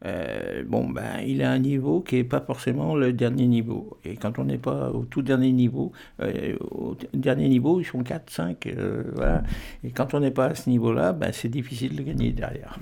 [0.05, 3.97] Euh, bon, ben, il a un niveau qui n'est pas forcément le dernier niveau.
[4.05, 5.91] Et quand on n'est pas au tout dernier niveau,
[6.21, 9.43] euh, au dernier niveau, ils sont 4, 5, euh, voilà.
[9.83, 12.79] Et quand on n'est pas à ce niveau-là, ben, c'est difficile de gagner derrière.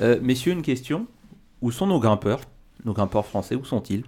[0.00, 1.06] Euh, Messieurs, une question.
[1.60, 2.40] Où sont nos grimpeurs?
[2.84, 4.04] Nos grimpeurs français, où sont-ils?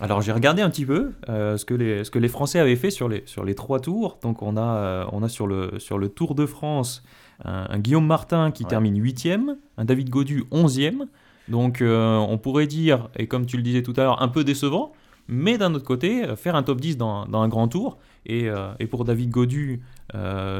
[0.00, 2.76] Alors j'ai regardé un petit peu euh, ce, que les, ce que les Français avaient
[2.76, 4.18] fait sur les, sur les trois tours.
[4.22, 7.02] Donc on a, euh, on a sur, le, sur le Tour de France
[7.44, 8.70] un, un Guillaume Martin qui Ouais.
[8.70, 11.06] termine 8e, un David Godu 11e.
[11.48, 14.42] Donc euh, on pourrait dire, et comme tu le disais tout à l'heure, un peu
[14.44, 14.92] décevant,
[15.28, 17.98] mais d'un autre côté, faire un top 10 dans, dans un grand tour.
[18.26, 19.82] Et, et pour David Godu,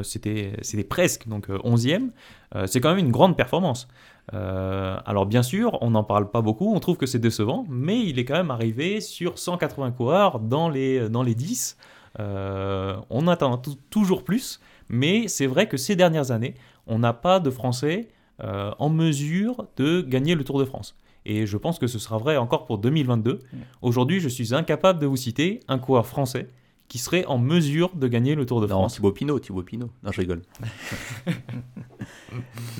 [0.02, 0.52] c'était
[0.88, 2.10] presque, donc euh, 11e.
[2.54, 3.88] Euh, c'est quand même une grande performance.
[4.32, 8.00] Euh, alors bien sûr, on n'en parle pas beaucoup, on trouve que c'est décevant, mais
[8.00, 11.76] il est quand même arrivé sur 180 coureurs dans les, dans les 10.
[12.20, 13.60] Euh, on attend
[13.90, 16.54] toujours plus, mais c'est vrai que ces dernières années,
[16.86, 18.08] on n'a pas de Français
[18.42, 20.96] euh, en mesure de gagner le Tour de France.
[21.26, 23.40] Et je pense que ce sera vrai encore pour 2022.
[23.80, 26.48] Aujourd'hui, je suis incapable de vous citer un coureur français
[26.88, 28.94] qui serait en mesure de gagner le Tour de Non, France.
[28.96, 29.90] Thibaut Pinot, Thibaut Pinot.
[30.02, 30.42] Non, je rigole.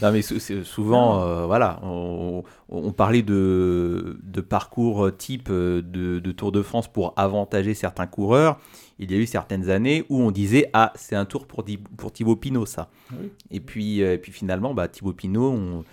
[0.03, 6.33] non, mais souvent, euh, voilà, on, on parlait de, de parcours type euh, de, de
[6.33, 8.59] Tour de France pour avantager certains coureurs.
[8.99, 11.65] Il y a eu certaines années où on disait Ah, c'est un tour pour,
[12.13, 12.91] Thibaut Pinot, ça.
[13.13, 13.31] Oui.
[13.51, 15.85] Et, puis, euh, et puis finalement, bah, Thibaut Pinot, on-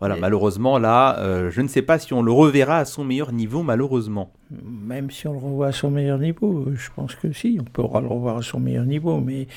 [0.00, 3.32] voilà, malheureusement, là, euh, je ne sais pas si on le reverra à son meilleur
[3.32, 4.32] niveau, malheureusement.
[4.62, 8.00] Même si on le revoit à son meilleur niveau, je pense que si, on pourra
[8.00, 9.48] le revoir à son meilleur niveau, mais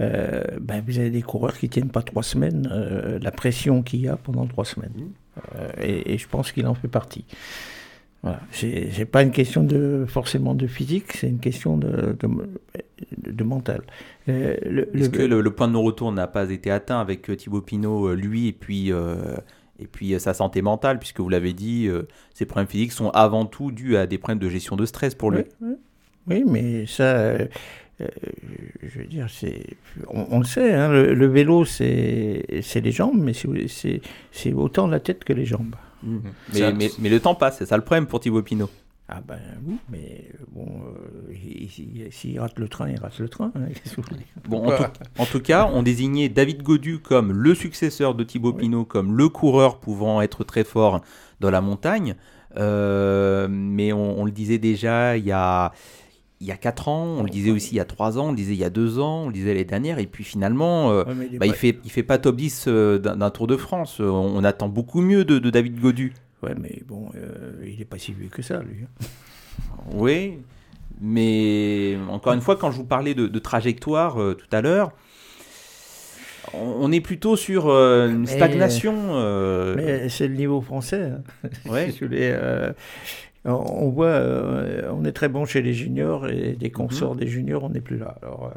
[0.00, 4.00] euh, ben, vous avez des coureurs qui tiennent pas trois semaines, euh, la pression qu'il
[4.00, 4.92] y a pendant trois semaines.
[5.56, 7.24] Euh, et, et je pense qu'il en fait partie.
[8.22, 8.40] Voilà.
[8.52, 12.28] C'est pas une question de forcément de physique, c'est une question de, de,
[13.32, 13.80] de mental.
[14.28, 14.54] Euh,
[14.94, 17.62] Est-ce le- que le, le point de non-retour n'a pas été atteint avec euh, Thibaut
[17.62, 19.16] Pinot, euh, lui, et puis, euh,
[19.80, 22.02] et puis euh, sa santé mentale, puisque vous l'avez dit, euh,
[22.34, 25.30] ses problèmes physiques sont avant tout dus à des problèmes de gestion de stress pour
[25.30, 25.42] lui.
[25.60, 25.74] Oui, oui.
[26.26, 27.46] Oui, mais ça, euh,
[28.02, 28.06] euh,
[28.82, 29.64] je veux dire, c'est,
[30.08, 34.52] on, on le sait, hein, le, le vélo, c'est, c'est les jambes, mais c'est, c'est,
[34.52, 35.74] autant la tête que les jambes.
[36.02, 38.70] Mais, Ça- mais, mais le temps passe, c'est ça le problème pour Thibaut Pinot.
[39.12, 41.64] Ah ben oui, mais bon, euh, il-
[42.04, 43.50] il- s'il rate le train, il rate le train.
[43.56, 43.62] hein,
[44.48, 44.84] Bon, en, tout,
[45.18, 49.28] en tout cas, on désignait David Godu comme le successeur de Thibaut Pinot, comme le
[49.28, 51.00] coureur pouvant être très fort
[51.40, 52.14] dans la montagne.
[52.56, 55.72] Euh, mais on, on le disait déjà il y a,
[56.40, 58.30] il y a 4 ans, on le disait aussi il y a 3 ans, on
[58.30, 60.90] le disait il y a 2 ans, on le disait l'année dernière, et puis finalement,
[60.92, 63.56] euh, il est bah, pas- fait, il fait pas top 10 euh, d'un Tour de
[63.56, 63.98] France.
[64.00, 66.12] On attend beaucoup mieux de, de David Godu.
[66.42, 68.84] Ouais, mais bon, euh, il est pas si vieux que ça, lui.
[68.84, 69.04] hein.
[69.92, 70.38] Oui,
[71.00, 74.92] mais encore une fois, quand je vous parlais de, de trajectoire euh, tout à l'heure,
[76.54, 78.94] on, on est plutôt sur euh, une stagnation.
[79.76, 81.12] Mais c'est le niveau français.
[81.44, 81.48] hein.
[81.70, 82.74] ouais.
[83.44, 84.20] On on voit,
[84.92, 86.72] on est très bon chez les juniors, et dès Mhm.
[86.72, 88.16] qu'on sort des juniors, on n'est plus là.
[88.22, 88.52] Alors,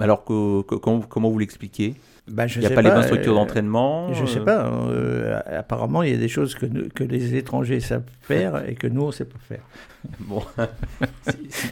[0.00, 1.94] Alors que, que- comment, comment vous l'expliquez?
[2.28, 4.44] Bah, je Il n'y a sais pas, les bonnes euh, structures d'entraînement Je sais euh,
[4.44, 4.66] pas.
[4.68, 8.74] euh, apparemment, il y a des choses que, nous- que les étrangers savent faire et
[8.74, 9.62] que nous, on ne sait pas faire.
[10.20, 10.42] Bon.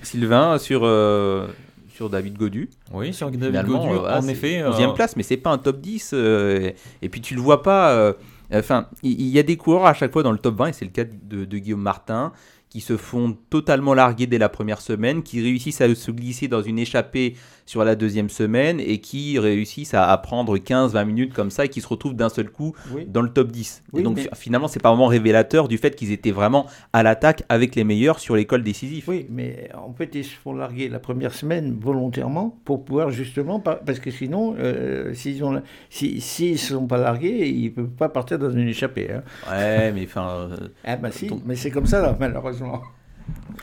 [0.03, 1.49] Sylvain, sur, euh,
[1.95, 2.69] sur David Godu.
[2.93, 4.63] Oui, sur David Finalement, Godu, euh, en effet.
[4.63, 6.13] 11e euh, place, mais c'est pas un top 10.
[6.15, 6.71] euh,
[7.03, 7.93] et puis tu le vois pas.
[7.93, 8.13] euh,
[8.53, 10.85] Enfin, il y, a des coureurs à chaque fois dans le top 20, et c'est
[10.85, 12.33] le cas de, de Guillaume Martin,
[12.69, 16.61] qui se font totalement larguer dès la première semaine, qui réussissent à se glisser dans
[16.61, 17.35] une échappée
[17.71, 21.69] sur la deuxième semaine et qui réussissent à, à prendre 15-20 minutes comme ça et
[21.69, 23.07] qui se retrouvent d'un seul coup Oui.
[23.07, 23.85] dans le top 10.
[23.93, 27.05] Oui, et donc mais- finalement, c'est pas vraiment révélateur du fait qu'ils étaient vraiment à
[27.05, 29.07] l'attaque avec les meilleurs sur l'école décisif.
[29.07, 33.61] Oui, mais en fait, ils se font larguer la première semaine volontairement pour pouvoir justement,
[33.61, 38.09] parce que sinon, euh, s'ils ont, si, ne sont pas largués, ils ne peuvent pas
[38.09, 39.13] partir dans une échappée.
[39.13, 39.23] Hein.
[39.49, 40.49] Ouais, mais enfin.
[40.51, 42.83] euh, Ah bah si, mais c'est comme ça, là, malheureusement.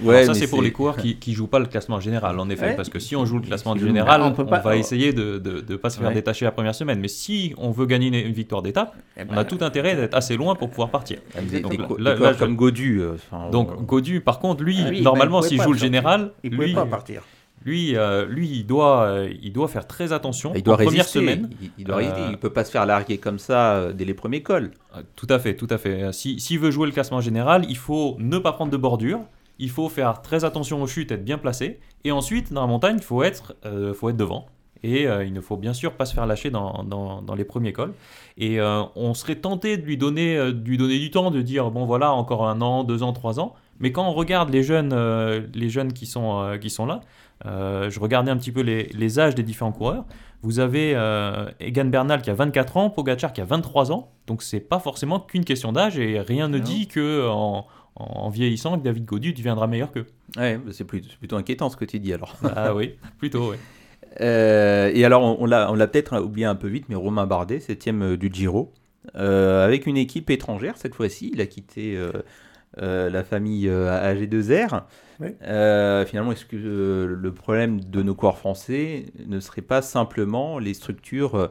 [0.01, 2.49] Ouais, Alors ça, c'est pour les coureurs qui ne jouent pas le classement général, en
[2.49, 2.67] effet.
[2.69, 2.75] Ouais.
[2.75, 5.13] Parce que si on joue le classement Si- général, on on, peut pas- va essayer
[5.13, 6.13] de ne pas se faire Ouais.
[6.13, 6.99] détacher la première semaine.
[6.99, 9.95] Mais si on veut gagner une, une victoire d'étape, Eh on ben, a tout intérêt
[9.95, 11.19] d'être assez loin pour pouvoir partir.
[11.35, 12.99] Donc des là- des là- je- comme Godu.
[13.01, 15.79] euh, enfin, Donc on- Godu, par contre, lui, Ah oui, normalement, il s'il joue le
[15.79, 17.23] général, il ne pouvait lui, pas partir.
[17.65, 20.53] lui, euh, lui, il doit, euh, il doit faire très attention.
[20.55, 22.21] il doit en première semaine, Il, il doit Euh, résister.
[22.31, 24.71] Il peut pas se faire larguer comme ça euh, dès les premiers cols.
[24.95, 26.03] Euh, Tout à fait, tout à fait.
[26.03, 29.19] Euh, Si- S'il veut jouer le classement général, il faut ne pas prendre de bordure,
[29.59, 32.97] il faut faire très attention aux chutes, être bien placé, et ensuite, dans la montagne,
[32.99, 34.45] il faut être, euh, faut être devant.
[34.83, 37.43] Et euh, il ne faut bien sûr pas se faire lâcher dans, dans- dans les
[37.45, 37.93] premiers cols.
[38.37, 41.71] Et euh, on serait tenté de lui, donner, de lui donner du temps, de dire,
[41.71, 43.55] bon voilà, encore un an, deux ans, trois ans.
[43.79, 44.93] Mais quand on regarde les jeunes,
[45.55, 47.01] les jeunes qui, sont, qui sont là,
[47.45, 50.05] je regardais un petit peu les, les âges des différents coureurs.
[50.43, 50.91] Vous avez
[51.59, 54.11] Egan Bernal qui a 24 ans, Pogacar qui a 23 ans.
[54.27, 56.63] Donc c'est pas forcément qu'une question d'âge et rien ne Non.
[56.63, 57.65] dit que en,
[57.99, 60.05] en vieillissant que David Godu deviendra meilleur qu'eux.
[60.37, 62.35] Ouais, bah, c'est plutôt, inquiétant ce que tu dis alors.
[62.55, 63.57] ah oui, plutôt oui.
[64.19, 67.27] Euh, et alors, on, on l'a, on l'a peut-être oublié un peu vite, mais Romain
[67.27, 68.73] Bardet, septième euh, du Giro,
[69.15, 71.29] euh, avec une équipe étrangère cette fois-ci.
[71.33, 72.11] Il a quitté euh,
[72.79, 74.83] euh, la famille euh, AG2R.
[75.19, 75.29] Oui.
[75.43, 80.59] Euh, finalement, est-ce que euh, le problème de nos coureurs français ne serait pas simplement
[80.59, 81.47] les structures, euh,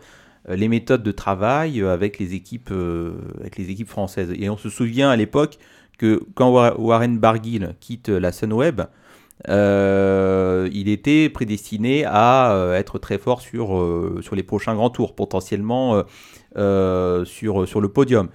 [0.48, 4.32] les méthodes de travail avec les équipes, euh, avec les équipes françaises?
[4.38, 5.58] Et on se souvient à l'époque
[5.98, 8.82] que quand Wa- Warren Barguil quitte la Sunweb,
[9.48, 14.90] euh, il était prédestiné à euh, être très fort sur, euh, sur les prochains grands
[14.90, 16.02] tours, potentiellement
[16.56, 18.28] euh, sur, sur le podium.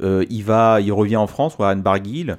[0.00, 2.36] Il, va, il revient en France, Warren Barguil.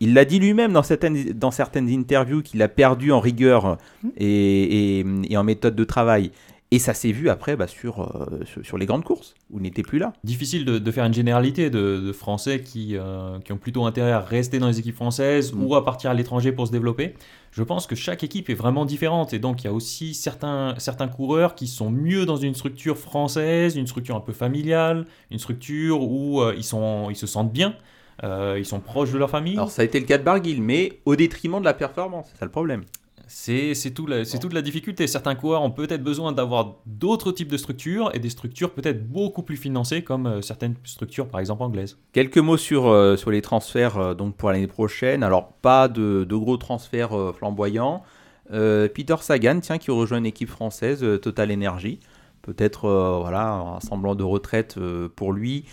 [0.00, 3.76] Il l'a dit lui-même dans certaines, dans certaines interviews qu'il a perdu en rigueur
[4.16, 6.30] et, et- et en méthode de travail.
[6.72, 9.82] Et ça s'est vu après bah, sur, euh, sur, sur les grandes courses, où n'était
[9.82, 10.14] plus là.
[10.24, 14.12] Difficile de, de faire une généralité de, de Français qui, euh, qui ont plutôt intérêt
[14.12, 15.64] à rester dans les équipes françaises Mm.
[15.64, 17.12] ou à partir à l'étranger pour se développer.
[17.50, 20.74] Je pense que chaque équipe est vraiment différente et donc il y a aussi certains,
[20.78, 25.38] certains coureurs qui sont mieux dans une structure française, une structure un peu familiale, une
[25.38, 27.74] structure où euh, ils, sont, ils se sentent bien,
[28.22, 29.56] ils sont proches de leur famille.
[29.56, 32.38] Alors ça a été le cas de Barguil, mais au détriment de la performance, c'est
[32.38, 32.84] ça le problème.
[33.28, 35.06] C'est c'est tout la- c'est toute la difficulté.
[35.06, 39.42] Certains coureurs ont peut-être besoin d'avoir d'autres types de structures et des structures peut-être beaucoup
[39.42, 41.98] plus financées comme euh, certaines structures par exemple anglaises.
[42.12, 45.22] Quelques mots sur, euh, sur les transferts euh, donc pour l'année prochaine.
[45.22, 48.02] Alors, pas de, de gros transferts euh, flamboyants.
[48.50, 52.00] Peter Sagan, tiens, qui rejoint une équipe française, Total Energy.
[52.42, 52.86] Peut-être
[53.22, 54.78] voilà, un semblant de retraite
[55.16, 55.64] pour lui.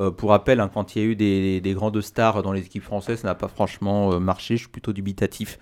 [0.00, 2.60] Euh, pour rappel, hein, quand il y a eu des, des grandes stars dans les
[2.60, 4.56] équipes françaises, ça n'a pas franchement euh, marché.
[4.56, 5.58] Je suis plutôt dubitatif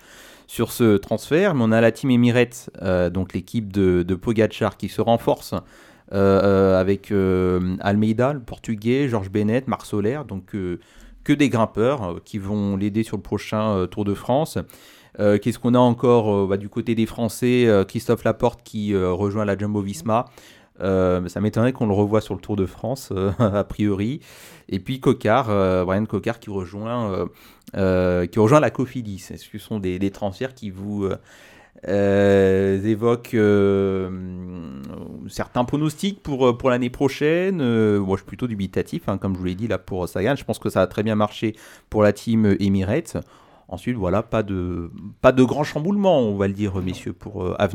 [0.47, 1.55] sur ce transfert.
[1.55, 5.53] Mais on a la team Emirates, euh, donc l'équipe de, de Pogacar, qui se renforce
[5.53, 7.11] euh, euh, avec
[7.81, 10.55] Almeida, le portugais, Georges Bennett, Marc Soler, donc
[11.23, 14.57] que des grimpeurs qui vont l'aider sur le prochain Tour de France.
[15.17, 19.81] Qu'est-ce qu'on a encore bah, du côté des Français Christophe Laporte qui rejoint la Jumbo
[19.81, 20.25] Visma.
[20.79, 24.19] Ça m'étonnerait qu'on le revoie sur le Tour de France, a priori.
[24.69, 27.27] Et puis Cocard, euh, Brian Cocard qui rejoint,
[27.75, 29.27] qui rejoint la Cofidis.
[29.31, 31.17] Est-ce que ce sont des, transferts qui vous euh,
[31.87, 34.09] euh, évoquent euh,
[35.27, 39.33] certains pronostics pour, euh, pour l'année prochaine Euh, Moi, je suis plutôt dubitatif, hein, comme
[39.33, 40.35] je vous l'ai dit là pour Sagan.
[40.35, 41.55] Je pense que ça a très bien marché
[41.89, 43.17] pour la team Emirates.
[43.67, 47.55] Ensuite, voilà, pas de, pas de grand chamboulement, on va le dire, messieurs, pour euh,
[47.59, 47.67] à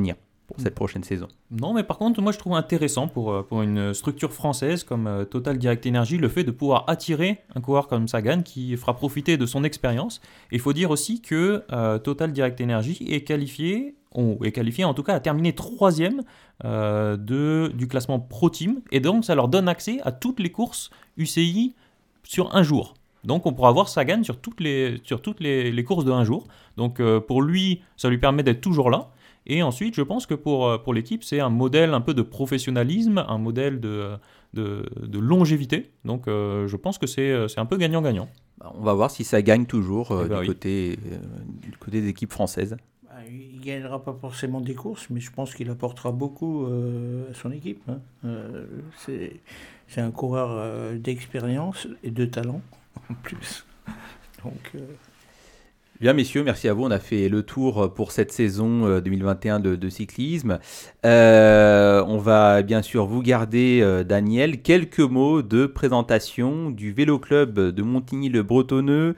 [0.58, 1.28] cette prochaine saison.
[1.50, 5.06] Non, mais par contre, moi je trouve intéressant pour, euh, pour une structure française comme
[5.06, 8.94] euh, Total Direct Energy le fait de pouvoir attirer un coureur comme Sagan qui fera
[8.94, 10.20] profiter de son expérience.
[10.52, 14.94] Il faut dire aussi que euh, Total Direct Energy est qualifié, ou est qualifié en
[14.94, 16.22] tout cas à terminer troisième
[16.62, 18.80] du classement Pro Team.
[18.92, 21.74] Et donc ça leur donne accès à toutes les courses UCI
[22.22, 22.94] sur un jour.
[23.24, 26.24] Donc on pourra voir Sagan sur toutes les, sur toutes les, les courses de un
[26.24, 26.48] jour.
[26.76, 29.10] Donc pour lui, ça lui permet d'être toujours là.
[29.46, 32.22] Et ensuite, je pense que pour, euh, pour l'équipe, c'est un modèle un peu de
[32.22, 34.10] professionnalisme, un modèle de,
[34.54, 35.90] de, de longévité.
[36.04, 38.28] Donc euh, je pense que c'est euh, c'est un peu gagnant-gagnant.
[38.58, 40.46] Bah, On va voir si ça gagne toujours euh, Eh ben du, oui.
[40.48, 41.16] côté, euh,
[41.62, 42.76] du côté des équipes françaises.
[43.04, 47.34] Bah, Il gagnera pas forcément des courses, mais je pense qu'il apportera beaucoup euh, à
[47.34, 47.82] son équipe.
[47.88, 47.98] hein.
[48.24, 48.66] Euh,
[48.98, 49.40] c'est
[49.88, 52.60] c'est un coureur euh, d'expérience et de talent
[53.10, 53.64] en plus.
[54.44, 54.78] Donc, euh,
[56.00, 56.84] Bien, messieurs, merci à vous.
[56.84, 60.58] On a fait le tour pour cette saison euh, 2021 de, de cyclisme.
[61.04, 67.18] Euh, on va bien sûr vous garder, euh, Daniel, quelques mots de présentation du Vélo
[67.18, 69.14] Club de Montigny-le-Bretonneux.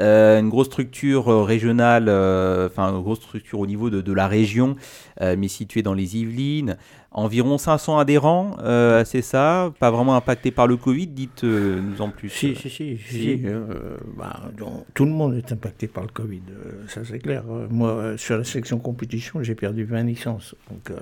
[0.00, 4.28] Euh, une grosse structure euh, régionale, euh, enfin une grosse structure au niveau de, la
[4.28, 4.76] région,
[5.22, 6.76] euh, mais située dans les Yvelines.
[7.18, 12.28] Environ 500 adhérents, euh, c'est ça Pas vraiment impacté par le Covid, dites-nous en plus.
[12.28, 12.98] si, si, si.
[12.98, 17.18] si, euh, bah, donc, tout le monde est impacté par le Covid, euh, ça c'est
[17.18, 17.42] clair.
[17.50, 20.54] Euh, Moi, euh, sur la section compétition, j'ai perdu 20 licences.
[20.70, 20.96] Donc, euh,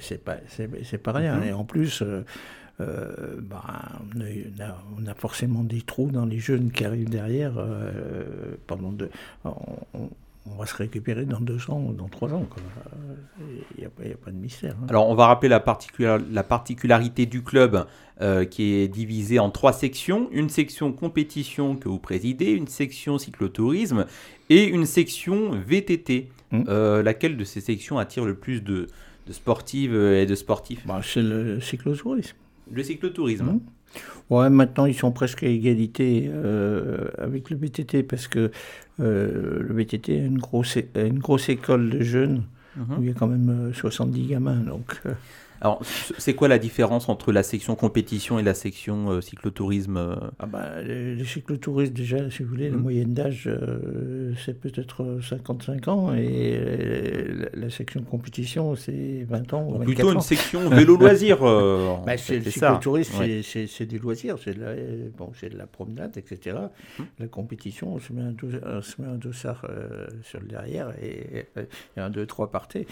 [0.00, 0.36] c'est pas,
[1.02, 1.42] pas rien.
[1.42, 2.24] Et en plus, euh,
[2.80, 3.64] euh, bah,
[4.16, 4.20] on,
[4.62, 7.52] a, on forcément des trous dans les jeunes qui arrivent derrière.
[7.58, 9.10] euh, pendant deux,
[9.44, 9.50] on,
[9.92, 10.10] on-
[10.52, 12.46] on va se récupérer dans deux ans ou dans trois ans.
[13.40, 14.74] Il n'y a, pas- a de mystère.
[14.82, 14.86] hein.
[14.88, 17.86] Alors, on va rappeler la, particula- la particularité du club
[18.20, 20.28] euh, qui est divisé en trois sections.
[20.32, 24.06] Une section compétition que vous présidez, une section cyclotourisme
[24.50, 26.28] et une section VTT.
[26.50, 26.62] Mm.
[26.68, 28.86] Euh, laquelle de ces sections attire le plus de,
[29.26, 30.86] de sportives et de sportifs?
[30.86, 32.36] Bah, c'est le cyclotourisme.
[32.70, 33.46] Le cyclotourisme.
[33.52, 33.60] Mm.
[34.30, 38.50] Ouais, maintenant ils sont presque à égalité euh, avec le BTT parce que
[39.00, 42.42] euh, le BTT a une grosse, a une grosse école de jeunes
[42.76, 42.98] Mhm.
[42.98, 44.54] où il y a quand même euh, 70 gamins.
[44.54, 45.12] Donc, euh,
[45.60, 45.80] Alors,
[46.18, 50.46] c'est quoi la différence entre la section compétition et la section euh, cyclotourisme euh ah
[50.46, 52.80] bah, les, les cyclotouristes, déjà, si vous voulez, la Mm.
[52.80, 59.26] moyenne d'âge, euh, c'est peut-être euh, 55 ans et euh, la, la section compétition, c'est
[59.28, 59.64] 20 ans.
[59.68, 60.12] ou 24 Plutôt ans.
[60.14, 61.38] une section vélo-loisir.
[61.42, 64.72] euh, Bah, c'est le cyclotourisme, c'est- des loisirs, c'est de, la,
[65.16, 66.56] bon, c'est de la promenade, etc.
[66.98, 67.02] Mmh.
[67.20, 70.46] La compétition, on se met un, dos- on se met un dossard euh, sur le
[70.46, 71.64] derrière et euh,
[71.96, 72.86] un, deux, trois partés.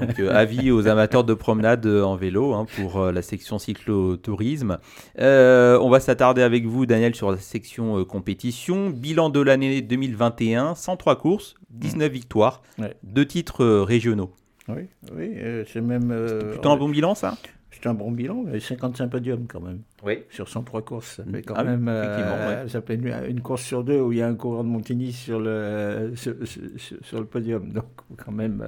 [0.00, 3.58] Donc, euh, avis aux amateurs de promenade euh, en vélo hein, pour euh, la section
[3.58, 4.78] cyclotourisme.
[5.18, 8.90] Euh, on va s'attarder avec vous, Daniel, sur la section euh, compétition.
[8.90, 12.94] Bilan de l'année 2021, 103 courses, 19 victoires, Ouais.
[13.02, 14.30] deux titres euh, régionaux.
[14.68, 15.30] Oui, oui,
[15.72, 16.08] c'est même.
[16.52, 17.36] Plutôt un bon bilan, ça?
[17.84, 19.80] C'est un bon bilan, mais 55 podiums quand même.
[20.02, 20.20] Oui.
[20.30, 21.16] Sur 103 courses.
[21.16, 21.86] Ça fait quand Ah même.
[21.86, 24.70] euh, Ça fait une, une course sur deux où il y a un coureur de
[24.70, 27.70] Montigny sur le, sur, sur- sur le podium.
[27.74, 27.84] Donc,
[28.16, 28.64] quand même.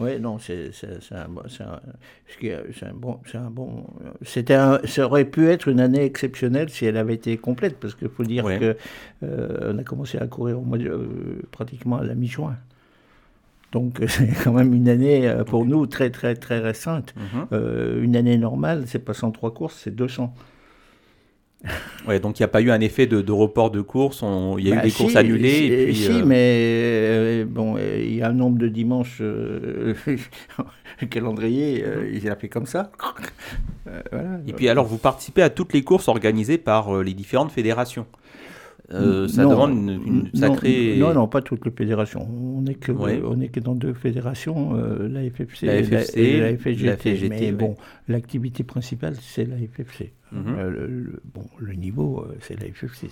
[0.00, 0.70] oui, non, c'est
[1.12, 1.80] un, bon- c'est un,
[2.88, 3.20] un bon.
[3.34, 3.86] un bon
[4.50, 8.08] un- ça aurait pu être une année exceptionnelle si elle avait été complète, parce qu'il
[8.08, 8.58] faut dire Ouais.
[8.58, 8.76] que
[9.22, 11.06] euh, a commencé à courir au mois de- euh,
[11.52, 12.56] pratiquement à la mi-juin.
[13.74, 17.12] Donc c'est quand même une année euh, pour nous très très très récente.
[17.16, 17.46] Mhm.
[17.52, 20.32] Euh, une année normale, c'est pas 103 courses, c'est 200.
[22.06, 24.22] Ouais, donc il n'y a pas eu un effet de, de report de course.
[24.22, 25.48] on- Il y a Bah, eu des si, courses annulées.
[25.50, 28.68] Si, et puis, si, euh, mais euh, bon, euh, il y a un nombre de
[28.68, 29.18] dimanches.
[29.22, 29.94] euh,
[31.00, 32.92] le calendrier, euh, il a fait comme ça.
[33.88, 34.28] Euh, voilà.
[34.46, 38.04] Et puis alors, vous participez à toutes les courses organisées par euh, les différentes fédérations.
[38.94, 40.96] Euh, ça Non, demande une, sacrée.
[40.98, 42.26] Non, non, pas toutes les fédérations.
[42.30, 43.20] On n'est que, Ouais.
[43.24, 45.82] on est que dans deux fédérations, euh, la FFC, La et
[46.40, 46.84] la FGT.
[46.86, 47.52] la FGT, mais ouais.
[47.52, 47.76] bon,
[48.08, 50.12] l'activité principale, c'est la FFC.
[50.32, 50.54] Mhm.
[50.58, 53.08] Euh, le, le- bon, le niveau, euh, c'est la FFC.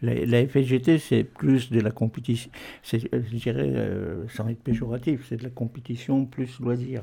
[0.00, 0.46] La, la
[0.98, 2.50] c'est plus de la compétition.
[2.94, 2.98] Euh,
[3.30, 7.02] je dirais, euh, sans être péjoratif, c'est de la compétition plus loisir.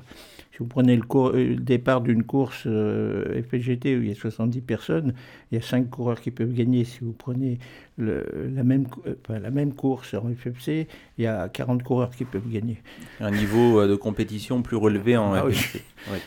[0.52, 5.14] Si vous prenez le, départ d'une course euh, où il y a 70 personnes,
[5.52, 6.84] il y a 5 coureurs qui peuvent gagner.
[6.84, 7.60] Si vous prenez
[7.98, 10.88] la, même, cou- enfin, la même course en FFC,
[11.18, 12.78] il y a 40 coureurs qui peuvent gagner.
[13.20, 15.54] Un niveau de compétition plus relevé en Ah oui.
[15.54, 15.84] FFC.
[16.12, 16.18] Ouais.
[16.18, 16.24] Ça-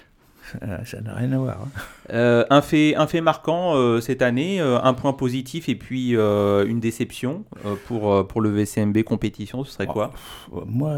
[0.84, 1.58] Ça n'a rien à voir.
[1.62, 1.68] hein.
[2.12, 6.10] Euh, un, fait, un fait marquant euh, cette année, euh, un point positif et puis
[6.12, 7.44] une déception
[7.86, 10.12] pour, pour le VCMB compétition, ce serait quoi?
[10.54, 10.92] Euh, Moi,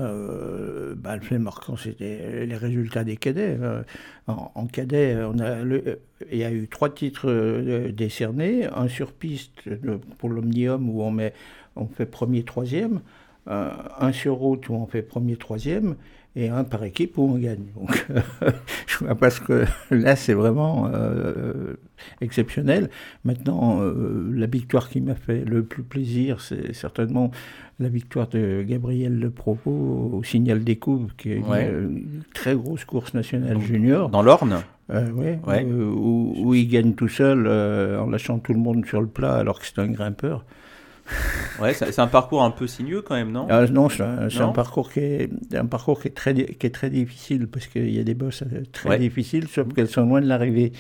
[0.96, 3.56] bah, le fait marquant, c'était les résultats des cadets.
[3.60, 3.82] Euh,
[4.26, 7.30] En, en cadet, on a le- il y a eu trois titres
[7.90, 9.62] décernés, un sur piste
[10.18, 11.32] pour l'Omnium où on, met,
[11.76, 13.00] on fait premier, troisième,
[13.46, 15.94] un sur route où on fait premier, troisième,
[16.40, 17.64] et un par équipe où on gagne.
[17.74, 18.06] Donc,
[18.86, 21.74] je vois parce que là, c'est vraiment euh,
[22.20, 22.90] exceptionnel.
[23.24, 27.30] Maintenant, euh, la victoire qui m'a fait le plus plaisir, c'est certainement
[27.80, 31.68] la victoire de Gabriel Le Propos au Signal des Coupes, qui est une, Ouais.
[31.70, 34.08] une très grosse course nationale junior.
[34.08, 35.66] Dans l'Orne Euh, ouais, Ouais.
[35.68, 39.34] euh, où, où il gagne tout seul en lâchant tout le monde sur le plat
[39.36, 40.44] alors que c'est un grimpeur.
[41.60, 43.46] Ouais, c'est un parcours un peu sinueux quand même, non?
[43.50, 46.90] Ah, non, c'est un, parcours qui est un parcours qui est très qui est très
[46.90, 48.98] difficile parce qu'il y a des bosses euh, très Ouais.
[48.98, 50.72] difficiles, sauf qu'elles sont loin de l'arrivée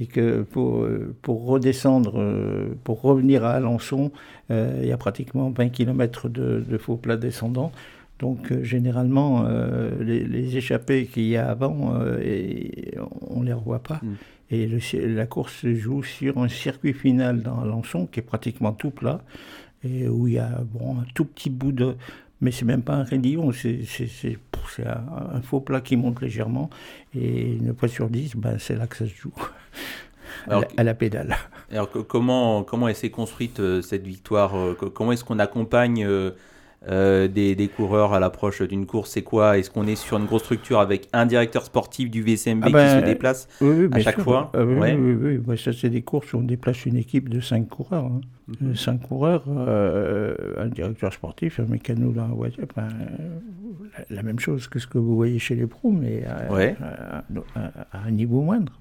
[0.00, 4.12] et que pour euh, pour redescendre, euh, pour revenir à Alençon,
[4.50, 7.72] euh, il y a pratiquement 20 km de, de faux plats descendants.
[8.18, 12.94] Donc euh, généralement, euh, les, les échappées qu'il y a avant, et
[13.28, 14.00] on les revoit pas.
[14.02, 14.14] Mm.
[14.50, 14.78] Et le
[15.14, 19.20] la course se joue sur un circuit final dans Alençon qui est pratiquement tout plat
[19.84, 21.94] et où il y a bon, un tout petit bout de...
[22.40, 23.80] Mais c'est même pas un raidillon, c'est
[24.86, 26.70] un, un faux plat qui monte légèrement.
[27.12, 29.32] Et une fois sur dix, ben, c'est là que ça se joue,
[30.46, 31.36] à, Alors, la, à la pédale.
[31.72, 36.04] Alors comment, comment s'est construite euh, cette victoire euh, co- Comment est-ce qu'on accompagne
[36.88, 39.58] euh, des, des coureurs à l'approche d'une course C'est quoi?
[39.58, 42.84] Est-ce qu'on est sur une grosse structure avec un directeur sportif du VCMB Ah ben,
[42.84, 44.24] qui se déplace Oui, oui, bien chaque sûr.
[44.24, 44.50] fois?
[44.54, 44.94] Ah oui, Ouais.
[44.94, 45.42] oui, oui, oui.
[45.46, 48.04] Ouais, ça, c'est des courses où on déplace une équipe de cinq coureurs.
[48.04, 48.20] hein.
[48.46, 48.70] Mhm.
[48.70, 52.28] Euh, Cinq coureurs, euh, un directeur sportif, un mécano dans
[54.10, 56.76] la même chose que ce que vous voyez chez les pros, mais à, Ouais.
[56.80, 57.18] à-
[57.56, 58.72] à- à un niveau moindre.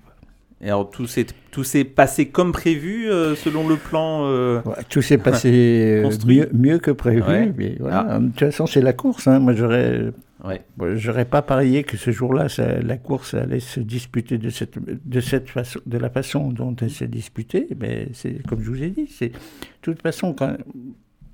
[0.59, 4.73] Et alors tout s'est tout s'est passé comme prévu euh, selon le plan euh, Ouais,
[4.89, 7.21] tout s'est passé euh, mieux, mieux que prévu.
[7.21, 7.53] Ouais.
[7.55, 8.07] mais voilà.
[8.09, 8.19] Ah.
[8.19, 9.27] De toute façon, c'est la course.
[9.27, 9.37] hein.
[9.39, 10.11] Moi, j'aurais,
[10.43, 10.61] Ouais.
[10.95, 12.47] j'aurais pas parié que ce jour-là,
[12.83, 16.91] la course allait se disputer de cette, de cette façon, de la façon dont elle
[16.91, 17.67] s'est disputée.
[17.79, 19.37] Mais c'est comme je vous ai dit, c'est de
[19.81, 20.55] toute façon quand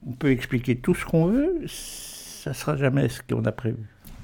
[0.05, 3.78] on peut expliquer tout ce qu'on veut, ça sera jamais ce qu'on a prévu.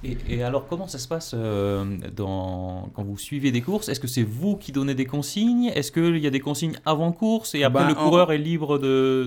[0.03, 1.83] Et, et alors, comment ça se passe euh,
[2.15, 3.89] dans, quand vous suivez des courses?
[3.89, 5.65] Est-ce que c'est vous qui donnez des consignes?
[5.75, 8.37] Est-ce qu'il y a des consignes avant course et après Bah, le en- coureur est
[8.37, 9.25] libre de.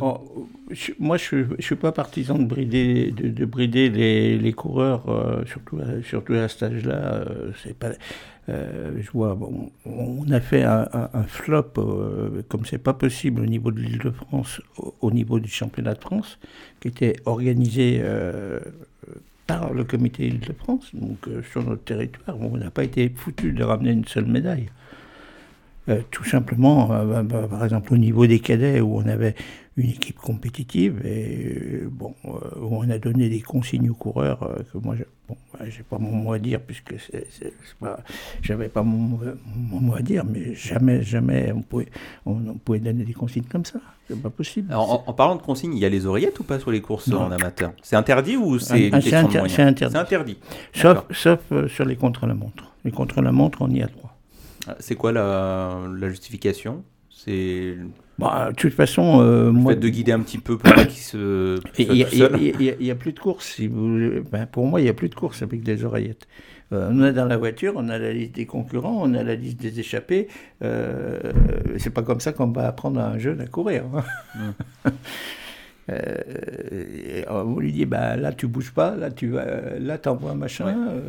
[0.71, 5.11] Je- moi, je ne suis pas partisan de brider, de, de brider les, les coureurs,
[5.11, 6.95] euh, surtout, à- surtout à cet âge-là.
[7.29, 7.91] euh, c'est pas,
[8.49, 11.75] je vois, bon, on a fait un, un- un flop,
[12.49, 16.39] comme c'est pas possible au niveau de l'Île-de-France, au, au niveau du championnat de France,
[16.81, 18.01] qui était organisé
[19.75, 22.39] le comité Île-de-France, donc euh, sur notre territoire.
[22.41, 24.71] On n'a pas été foutu de ramener une seule médaille.
[25.89, 29.35] Euh, tout simplement, euh, bah, bah, par exemple au niveau des cadets où on avait
[29.77, 34.39] une équipe compétitive et euh, bon, où on a donné des consignes aux coureurs
[34.73, 36.95] que moi, je- bon, ouais, j'ai pas mon mot à dire puisque
[38.43, 39.21] j'avais pas mon, mot-
[39.71, 41.89] mon mot à dire, mais jamais, jamais on pouvait,
[42.27, 43.81] on, on pouvait donner des consignes comme ça.
[44.09, 44.71] C'est pas possible.
[44.73, 46.81] Alors, en, en parlant de consignes, il y a les oreillettes ou pas sur les
[46.81, 47.23] courses Non.
[47.23, 47.73] en amateur?
[47.83, 49.97] C'est interdit ou c'est une Ah, c'est inter- interdit.
[49.97, 50.39] Interdit.
[50.75, 52.73] sauf sauf sur les contre-la-montre.
[52.85, 54.12] Les contre-la-montre, on y a droit.
[54.79, 56.85] C'est quoi la, la justification?
[57.11, 57.77] C'est
[58.19, 60.85] Bah, de toute façon, euh, le moi, fait de guider un petit peu pour pas
[60.85, 63.47] qu'il se il n'y a, plus de course.
[63.55, 66.27] Si vous, ben, pour moi, il n'y a plus de course avec des oreillettes.
[66.73, 69.35] Euh, on est dans la voiture, on a la liste des concurrents, on a la
[69.35, 70.29] liste des échappés.
[70.65, 71.19] Euh,
[71.79, 73.85] c'est pas comme ça qu'on va apprendre à un jeune à courir.
[73.95, 74.93] hein.
[75.91, 79.45] Euh, on lui dit bah, là tu bouges pas, là tu vas,
[79.81, 80.67] là t'envoies un machin.
[80.67, 81.01] Ouais.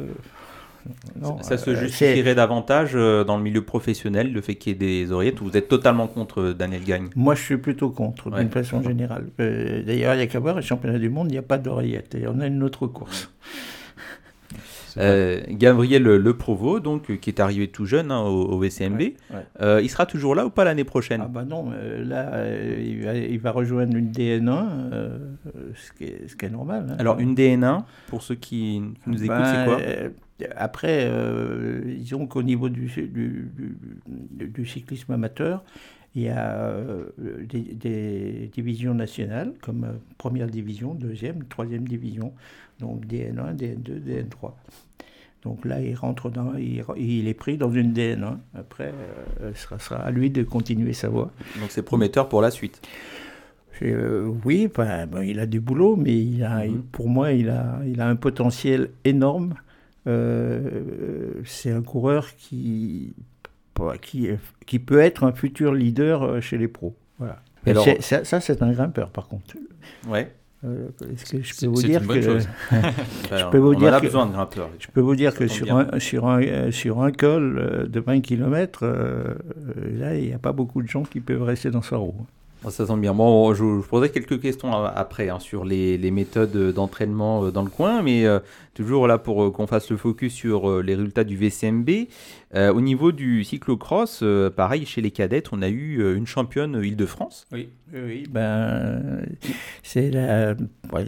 [1.21, 4.75] Non, Ça se euh, justifierait davantage euh, dans le milieu professionnel, le fait qu'il y
[4.75, 7.07] ait des oreillettes, ou vous êtes totalement contre euh, Daniel Gagne?
[7.15, 8.39] Moi, je suis plutôt contre, Ouais.
[8.41, 9.25] d'une façon générale.
[9.37, 12.15] D'ailleurs, il n'y a qu'à voir, les championnats du monde, il n'y a pas d'oreillette.
[12.15, 13.29] Et on a une autre course.
[14.95, 19.15] Euh, Gabriel Le Provo, donc, qui est arrivé tout jeune hein, au, au VCMB, Ouais,
[19.31, 19.37] ouais.
[19.59, 21.21] Euh, il sera toujours là ou pas l'année prochaine?
[21.23, 22.45] Ah bah non, euh, là,
[22.79, 25.17] il, va, il va rejoindre une DN1, euh,
[25.73, 26.85] ce, qui est, ce qui est normal.
[26.91, 26.95] hein.
[26.99, 29.79] Alors, une DN1, pour ceux qui, nous écoutent, Ben, c'est quoi?
[30.55, 35.63] Après, euh, disons qu'au niveau du, du, du- du cyclisme amateur,
[36.15, 37.05] il y a euh,
[37.49, 42.33] des, des divisions nationales, comme euh, première division, deuxième, troisième division,
[42.79, 44.51] donc DN1, DN2, DN3.
[45.43, 48.37] Donc là, il rentre dans, il, il est pris dans une DN1.
[48.55, 48.93] Après,
[49.41, 51.31] euh, ce sera, à lui de continuer sa voie.
[51.59, 52.81] Donc, c'est prometteur pour la suite.
[53.81, 56.71] Euh, oui, ben, ben, il a du boulot, mais il a, Mhm.
[56.75, 59.55] il- pour moi, il a, il a un potentiel énorme.
[60.07, 63.13] Euh, c'est un coureur qui,
[63.77, 64.27] bah, qui,
[64.65, 66.95] qui peut être un futur leader euh, chez les pros.
[67.19, 67.41] Voilà.
[67.65, 69.55] Alors- ça, ça, c'est un grimpeur, par contre.
[70.07, 70.31] Ouais.
[70.65, 72.49] Euh, Est-ce que je peux vous c'est dire une bonne que chose.
[73.51, 74.07] Peux vous dire que-
[74.79, 78.85] je peux vous dire que sur un, sur un, sur un col de 20 km,
[78.85, 82.15] là, il n'y a pas beaucoup de gens qui peuvent rester dans sa roue.
[82.69, 83.13] Ça sent bien.
[83.13, 87.69] Bon, je je poserai quelques questions après hein, sur les, méthodes d'entraînement euh, dans le
[87.69, 88.39] coin, mais euh,
[88.73, 91.89] toujours là pour euh, qu'on fasse le focus sur les résultats du VCMB.
[92.55, 94.23] Au niveau du cyclocross,
[94.55, 97.47] pareil, chez les cadettes, on a eu une championne Île-de-France.
[97.51, 99.25] Oui, oui, ben,
[99.81, 100.53] c'est la,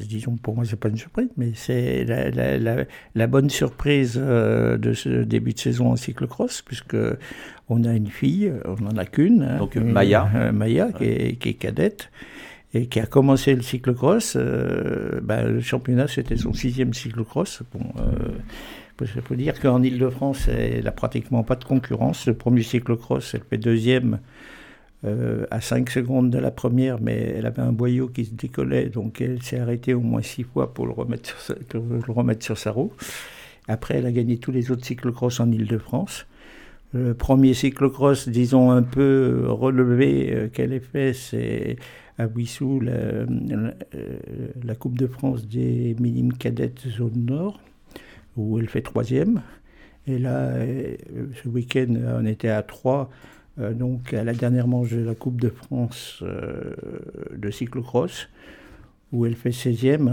[0.07, 5.23] disons pour moi c'est pas une surprise, mais c'est la, la, bonne surprise de ce
[5.23, 6.97] début de saison en cyclocross, puisque
[7.69, 10.29] on a une fille, on n'en a qu'une, hein, Donc, une- Maya.
[10.35, 12.09] euh, Maya qui, est, qui est cadette
[12.73, 14.35] et qui a commencé le cyclocross.
[14.35, 17.63] euh, ben, le championnat c'était son sixième cyclocross.
[17.73, 18.37] Bon, euh,
[19.01, 22.27] il faut dire qu'en Ile-de-France, elle n'a pratiquement pas de concurrence.
[22.27, 24.19] Le premier cyclocross, elle fait deuxième
[25.03, 28.89] euh, à 5 secondes de la première, mais elle avait un boyau qui se décollait,
[28.89, 32.11] donc elle s'est arrêtée au moins 6 fois pour le remettre sur sa, pour le
[32.13, 32.93] remettre sur sa roue.
[33.67, 36.25] Après, elle a gagné tous les autres cyclocross en Ile-de-France.
[36.95, 41.75] Le premier cyclocross, disons, un peu relevé euh, qu'elle ait fait, c'est
[42.17, 43.25] à Wissou, euh,
[44.63, 47.59] la Coupe de France des minimes cadettes zone nord,
[48.37, 49.41] où elle fait troisième.
[50.07, 50.95] Et là, euh,
[51.43, 53.09] ce week-end, on était à 3,
[53.73, 58.29] donc à la dernière manche de la Coupe de France de cyclocross,
[59.11, 60.09] où elle fait 16e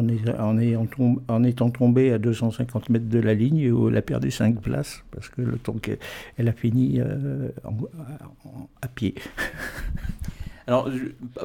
[1.28, 5.02] en, étant tombée à 250 mètres de la ligne, où elle a perdu 5 places,
[5.10, 5.98] parce que le temps qu'elle
[6.36, 7.48] elle a fini euh,
[8.80, 9.14] à pied.
[10.66, 10.88] Alors,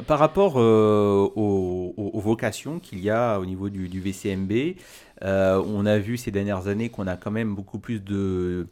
[0.06, 4.76] par rapport euh, aux, vocations qu'il y a au niveau du, du VCMB,
[5.24, 8.68] euh, on a vu ces dernières années qu'on a quand même beaucoup plus de,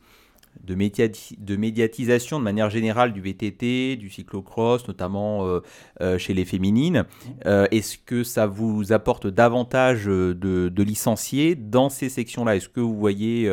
[0.64, 5.60] de, médiati- de médiatisation de manière générale du VTT, du cyclocross, notamment euh,
[6.00, 7.04] euh, chez les féminines.
[7.46, 12.56] Euh, Est-ce que ça vous apporte davantage de, de licenciés dans ces sections-là?
[12.56, 13.50] Est-ce que vous voyez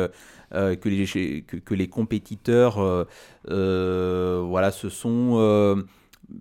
[0.52, 3.06] que, les, que, que les compétiteurs
[3.46, 5.84] voilà, se sont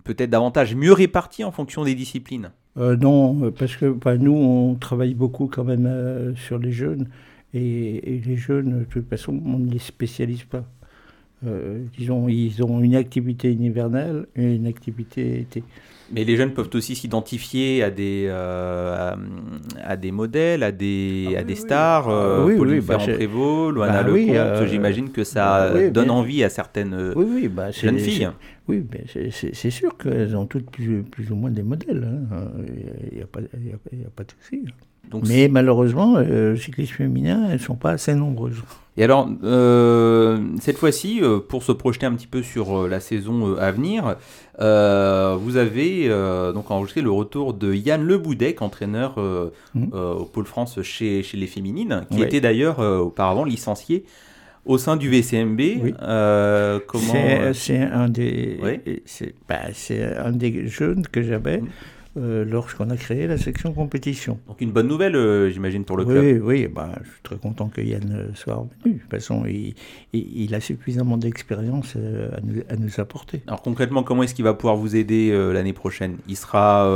[0.04, 2.52] peut-être davantage mieux répartis en fonction des disciplines?
[2.76, 7.08] Non, parce que bah, nous, on travaille beaucoup quand même sur les jeunes.
[7.54, 10.66] Et, et les jeunes, de toute façon, on ne les spécialise pas.
[11.46, 15.62] Euh, disons, ils ont une activité hivernale et une activité été.
[16.12, 19.18] Mais les jeunes peuvent aussi s'identifier à des euh, à,
[19.92, 21.60] à des modèles, à des Ah oui, à des oui.
[21.60, 22.08] stars.
[22.10, 24.36] euh, Ah oui, Pauline oui, bah, c'est- Ferrand-Prévot, Loana bah Lecomte.
[24.36, 28.00] euh, J'imagine que ça bah donne bien- envie à certaines euh, Oui, oui, bah, jeunes
[28.00, 28.30] filles.
[28.70, 32.08] Oui, mais c'est- sûr qu'elles ont toutes plus, plus ou moins des modèles.
[32.32, 32.52] hein.
[33.12, 34.64] Il n'y a, a- y a pas de souci.
[35.10, 38.62] Donc, Mais malheureusement, euh, le cyclisme féminin, elles ne sont pas assez nombreuses.
[38.96, 43.00] Et alors, euh, cette fois-ci, euh, pour se projeter un petit peu sur euh, la
[43.00, 44.16] saison à venir,
[44.60, 46.10] vous avez
[46.54, 51.38] donc enregistré le retour de Yann Le Boudec, entraîneur euh, au Pôle France chez, chez
[51.38, 54.06] les féminines, qui était d'ailleurs auparavant licencié
[54.66, 55.60] au sein du VCMB.
[55.60, 55.94] Oui.
[56.88, 59.02] Comment C'est c'est un des, Oui.
[59.06, 61.62] c'est bah, c'est un des jeunes que j'avais.
[61.62, 61.68] Mm.
[62.16, 64.38] Euh, lorsqu'on a créé la section compétition.
[64.48, 66.24] Donc une bonne nouvelle, euh, j'imagine, pour le club.
[66.24, 68.94] Oui, oui, ben, je suis très content que Yann euh, soit revenu.
[68.96, 69.74] De toute façon, il,
[70.14, 73.42] il- il a suffisamment d'expérience euh, à nous, à nous apporter.
[73.48, 76.18] Alors concrètement, comment est-ce qu'il va pouvoir vous aider l'année prochaine?
[76.28, 76.88] Il sera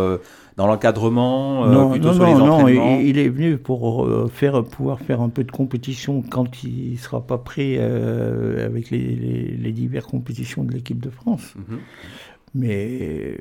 [0.55, 4.63] dans l'encadrement, non, plutôt non, sur les non, non, il, il est venu pour faire,
[4.63, 9.57] pouvoir faire un peu de compétition quand il ne sera pas prêt avec les, les,
[9.57, 11.53] les diverses compétitions de l'équipe de France.
[11.55, 11.79] Mhm.
[12.55, 13.37] Mais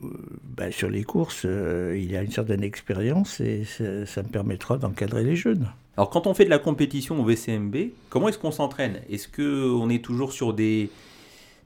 [0.00, 5.24] ben, sur les courses, euh, il a une certaine expérience et ça, me permettra d'encadrer
[5.24, 5.68] les jeunes.
[5.96, 7.76] Alors quand on fait de la compétition au VCMB,
[8.08, 9.00] comment est-ce qu'on s'entraîne?
[9.10, 10.90] Est-ce qu'on est toujours sur des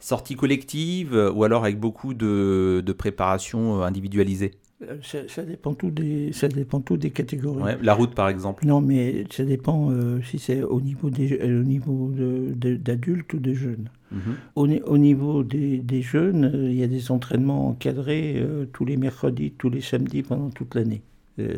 [0.00, 4.52] sorties collectives euh, ou alors avec beaucoup de, de préparation euh, individualisée?
[4.52, 4.61] Euh,
[5.02, 7.62] Ça, ça dépend tout des, ça dépend tout des catégories.
[7.62, 8.66] Ouais, La route par exemple.
[8.66, 12.76] Non, mais ça dépend euh, si c'est au niveau des, euh, au niveau de- de-
[12.76, 13.88] d'adultes ou de jeunes.
[14.10, 14.20] Mhm.
[14.56, 18.66] Au, ni- au niveau des, des jeunes, euh, il y a des entraînements encadrés euh,
[18.72, 21.02] tous les mercredis, tous les samedis pendant toute l'année.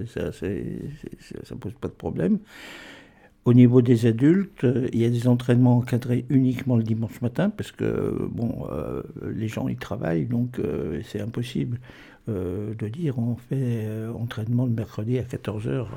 [0.07, 0.47] Ça, ça
[1.59, 2.39] pose pas de problème.
[3.45, 7.73] Au niveau des adultes, il y a des entraînements encadrés uniquement le dimanche matin parce
[7.73, 8.67] que bon,
[9.35, 10.59] les gens ils travaillent, donc
[11.03, 11.79] c'est impossible
[12.29, 13.55] euh, de dire on fait
[13.87, 15.87] euh, entraînement le mercredi à 14h.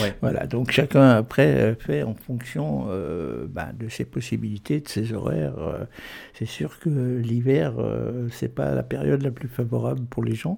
[0.00, 0.14] Ouais.
[0.20, 5.12] Voilà, donc chacun après euh, fait en fonction euh, ben, de ses possibilités, de ses
[5.12, 5.58] horaires.
[5.58, 5.84] euh.
[6.34, 6.88] C'est sûr que
[7.18, 10.56] l'hiver, euh, c'est pas la période la plus favorable pour les gens,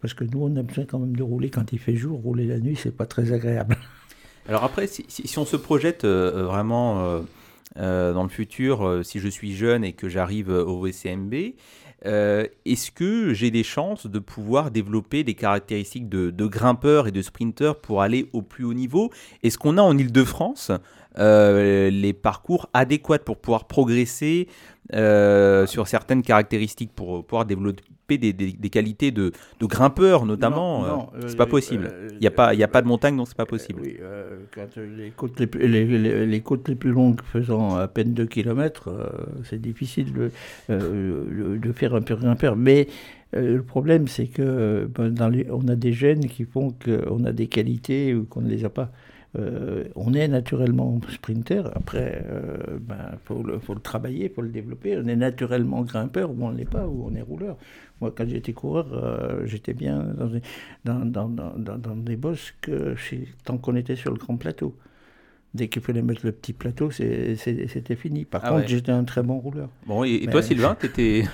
[0.00, 2.20] parce que nous, on a besoin quand même de rouler quand il fait jour.
[2.20, 3.76] Rouler la nuit, c'est pas très agréable.
[4.48, 7.20] Alors après, si, si- si on se projette euh, vraiment euh,
[7.78, 11.34] euh, dans le futur, euh, si je suis jeune et que j'arrive euh, au VCMB,
[12.06, 17.22] euh, est-ce que j'ai des chances de pouvoir développer des caractéristiques de, grimpeur et de
[17.22, 19.10] sprinter pour aller au plus haut niveau?
[19.42, 20.70] Est-ce qu'on a en Ile-de-France
[21.16, 24.48] euh, les parcours adéquats pour pouvoir progresser
[24.92, 27.82] euh, sur certaines caractéristiques pour pouvoir développer
[28.18, 31.88] des, des- des qualités de, de grimpeur notamment euh, C'est euh, pas possible.
[31.90, 33.46] euh, Il n'y a, pas- il y a pas de montagne, donc c'est pas Euh,
[33.46, 33.80] possible.
[33.82, 37.20] oui, euh, quand euh, les côtes les, plus, les, les- les côtes les plus longues
[37.32, 38.90] faisant à peine 2 km,
[39.44, 40.30] c'est difficile de,
[40.70, 42.54] euh, faire un peu grimpeur.
[42.56, 42.86] Mais
[43.34, 46.72] euh, le problème, c'est que euh, ben, dans les, on a des gènes qui font
[46.84, 48.92] qu'on a des qualités ou qu'on ne les a pas.
[49.36, 52.24] Euh, on est naturellement sprinter, après,
[53.12, 54.96] il faut, le, faut le travailler, il faut le développer.
[54.98, 57.56] On est naturellement grimpeur ou on ne l'est pas, ou on est rouleur.
[58.00, 60.42] Moi, quand j'étais coureur, euh, j'étais bien dans, des-
[60.84, 62.16] dans, dans, dans, dans- des
[63.44, 64.76] tant qu'on était sur le grand plateau.
[65.54, 68.24] Dès qu'il fallait mettre le petit plateau, c'était fini.
[68.24, 68.68] Par Ah contre, ouais.
[68.68, 69.68] j'étais un très bon rouleur.
[69.86, 71.24] Bon, et, toi, Sylvain, t'étais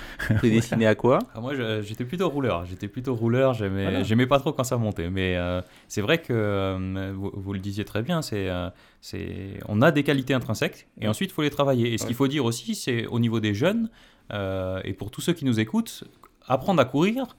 [0.41, 1.17] t'es destiné à quoi?
[1.33, 2.65] Ah, moi, j'étais plutôt rouleur.
[2.65, 3.55] J'étais plutôt rouleur.
[3.55, 4.27] J'aimais, Voilà.
[4.27, 5.09] pas trop quand ça montait.
[5.09, 8.21] Mais euh, c'est vrai que euh, vous, vous le disiez très bien.
[8.21, 8.69] C'est, euh,
[9.01, 11.93] c'est, on a des qualités intrinsèques et ensuite il faut les travailler.
[11.93, 13.89] Et ce qu'il faut dire aussi, c'est au niveau des jeunes
[14.31, 16.03] euh, et pour tous ceux qui nous écoutent,
[16.47, 17.35] apprendre à courir.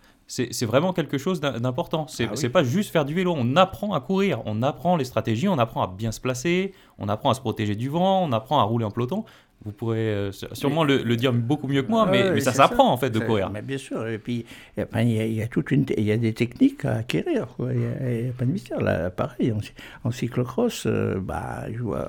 [0.51, 2.07] C'est, vraiment quelque chose d'im- d'important.
[2.09, 2.49] C'est, Ah oui.
[2.49, 3.35] pas juste faire du vélo.
[3.37, 4.41] On apprend à courir.
[4.47, 5.47] On apprend les stratégies.
[5.47, 6.73] On apprend à bien se placer.
[6.99, 8.25] On apprend à se protéger du vent.
[8.25, 9.25] On apprend à rouler en peloton.
[9.65, 12.53] Vous pourrez euh, sûrement le, le dire beaucoup mieux que moi, mais, Ouais, mais ça
[12.53, 13.51] s'apprend en fait de courir.
[13.51, 14.09] Mais bien sûr.
[14.09, 14.45] Et puis,
[14.77, 17.47] il y, a- y a toute une, il y a des techniques à acquérir.
[17.57, 17.69] quoi.
[17.73, 18.81] Il n'y a, pas de mystère.
[18.81, 19.59] Là, pareil, en,
[20.09, 22.09] en cyclocross, euh, bah, je vois.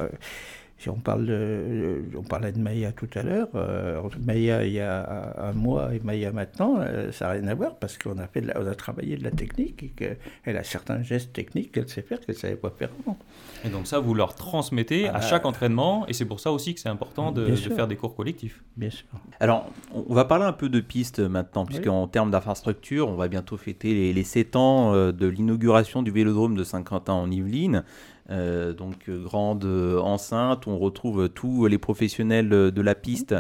[0.83, 4.73] Euh, Si on parle de, on parlait de Maya tout à l'heure, euh, Maya il
[4.73, 8.17] y a un mois et Maya maintenant, euh, ça n'a rien à voir parce qu'on
[8.17, 11.31] a fait, de la- on a travaillé de la technique et qu'elle a certains gestes
[11.33, 13.17] techniques qu'elle sait faire qu'elle ne savait pas faire avant.
[13.65, 16.73] Et donc ça, vous leur transmettez Ah à chaque entraînement, et c'est pour ça aussi
[16.73, 18.63] que c'est important de, faire des cours collectifs.
[18.75, 19.05] Bien sûr.
[19.39, 21.89] Alors, on va parler un peu de pistes maintenant, puisque Oui.
[21.89, 26.11] en termes d'infrastructure, on va bientôt fêter les, les 7 ans euh, de l'inauguration du
[26.11, 27.83] Vélodrome de Saint-Quentin en Yvelines.
[28.29, 33.35] Euh, donc, grande euh, enceinte, on retrouve tous les professionnels euh, de la piste,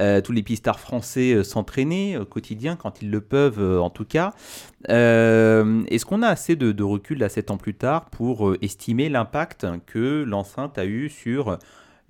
[0.00, 4.32] euh, tous les pistards français s'entraîner au quotidien, quand ils le peuvent en tout cas.
[4.88, 9.66] Est-ce qu'on a assez de, de recul, là, 7 ans plus tard, pour estimer l'impact
[9.86, 11.58] que l'enceinte a eu sur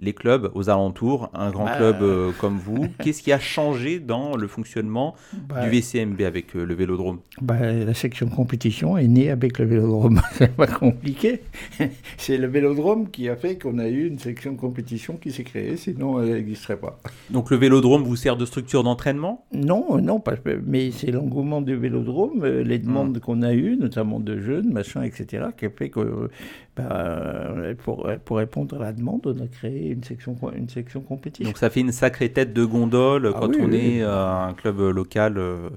[0.00, 2.86] les clubs aux alentours, un grand Bah, club euh, comme vous.
[3.02, 5.14] Qu'est-ce qui a changé dans le fonctionnement
[5.48, 7.18] Bah, du VCMB avec euh, le Vélodrome?
[7.40, 10.20] Bah, la section compétition est née avec le vélodrome.
[10.32, 11.40] C'est pas compliqué.
[12.16, 15.76] C'est le vélodrome qui a fait qu'on a eu une section compétition qui s'est créée,
[15.76, 16.98] sinon elle n'existerait pas.
[17.30, 19.44] Donc le Vélodrome vous sert de structure d'entraînement?
[19.52, 20.34] Non, non, pas,
[20.66, 25.02] mais c'est l'engouement du vélodrome, euh, les demandes qu'on a eues, notamment de jeunes, machin,
[25.02, 26.28] etc., qui a fait que, euh,
[26.76, 31.00] bah, euh, pour, pour répondre à la demande, on a créé une section, une section
[31.00, 31.44] compétition.
[31.48, 33.76] Donc ça fait une sacrée tête de gondole Ah quand oui, on oui.
[33.76, 35.68] est euh, un club local euh,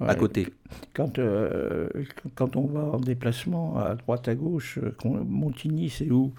[0.00, 0.48] à côté.
[0.94, 1.88] Quand, euh,
[2.34, 6.32] quand on va en déplacement à droite à gauche, euh, Montigny, c'est où?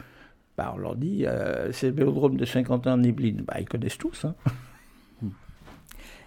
[0.57, 3.43] Bah, On leur dit, euh, c'est le vélodrome de Saint-Quentin en Yvelines.
[3.47, 4.25] Bah, ils connaissent tous.
[4.25, 4.35] Hein.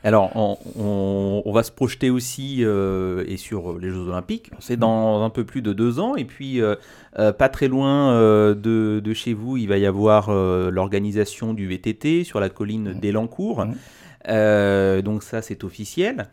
[0.04, 4.50] Alors, on, on- on va se projeter aussi euh, et sur les Jeux Olympiques.
[4.60, 6.14] C'est dans un peu plus de deux ans.
[6.14, 6.76] Et puis, euh,
[7.18, 10.30] euh, pas très loin euh, de, de chez vous, il va y avoir
[10.70, 13.64] l'organisation du VTT sur la colline d'Elancourt.
[13.66, 13.74] Mhm.
[14.28, 16.28] Euh, donc ça, c'est officiel.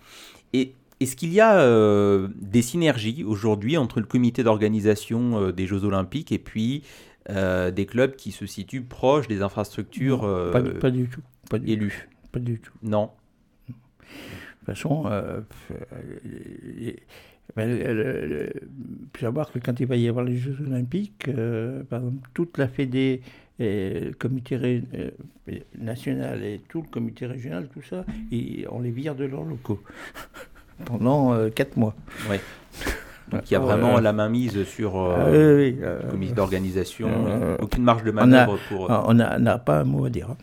[0.53, 5.65] Et est-ce qu'il y a euh, des synergies aujourd'hui entre le comité d'organisation euh, des
[5.65, 6.83] Jeux Olympiques et puis
[7.29, 11.21] euh, des clubs qui se situent proches des infrastructures pas, du- pas du tout.
[11.49, 12.71] Pas du, élues pas du tout.
[12.83, 13.09] Non.
[14.11, 15.41] De toute façon, euh,
[17.57, 18.49] euh, le-
[19.15, 22.57] faut savoir que quand il va y avoir les Jeux Olympiques, euh, par exemple, toute
[22.57, 23.21] la Fédé,
[23.59, 25.09] et le comité ré- euh,
[25.79, 28.05] national et tout le comité régional, tout ça,
[28.71, 29.81] on les vire de leurs locaux
[30.85, 31.93] pendant euh, quatre mois.
[32.29, 32.39] Ouais.
[33.29, 37.09] Donc il y a vraiment la main mise sur euh, Ah oui, le comité d'organisation,
[37.61, 38.89] aucune marge de on a- manœuvre pour.
[38.89, 40.35] on n'a n'a pas un mot à dire.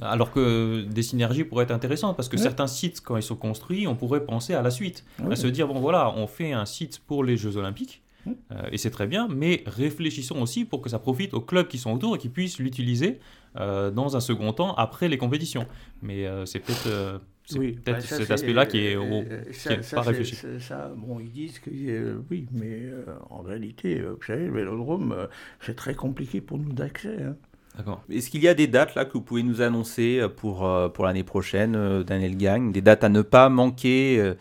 [0.00, 3.86] Alors que des synergies pourraient être intéressantes parce que certains sites, quand ils sont construits,
[3.86, 5.04] on pourrait penser à la suite.
[5.30, 8.32] À se dire, bon voilà, on fait un site pour les Jeux Olympiques, euh,
[8.72, 11.92] et c'est très bien, mais réfléchissons aussi pour que ça profite aux clubs qui sont
[11.92, 13.18] autour et qui puissent l'utiliser
[13.56, 15.66] euh, dans un second temps après les compétitions.
[16.02, 19.22] Mais euh, c'est peut-être euh, c'est Oui, peut-être bah, ça, cet aspect-là qui est, au-
[19.22, 20.36] qui ça- est ça, pas c'est- réfléchi.
[20.60, 24.52] Ça, bon, ils disent que euh, oui, mais euh, en réalité, euh, vous savez, le
[24.52, 25.26] vélodrome, euh,
[25.60, 27.16] c'est très compliqué pour nous d'accès.
[27.22, 27.36] hein.
[27.76, 28.02] D'accord.
[28.10, 30.88] Est-ce qu'il y a des dates là que vous pouvez nous annoncer euh, pour, euh,
[30.88, 34.34] pour l'année prochaine, euh, Daniel Gagne Des dates à ne pas manquer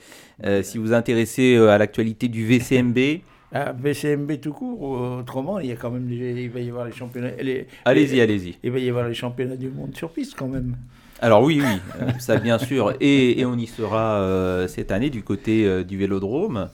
[0.45, 2.97] euh, si vous vous intéressez à l'actualité du VCMB
[3.53, 4.81] Ah, BCMB tout court,
[5.19, 7.31] autrement, il y a quand même il va y avoir les championnats.
[7.41, 8.57] les- Allez-y, les- allez-y.
[8.63, 10.75] Il va y avoir les championnats du monde sur piste quand même.
[11.21, 12.93] Alors oui, oui, ça bien sûr.
[12.99, 16.69] Et, et on y sera euh, cette année du côté euh, du Vélodrome.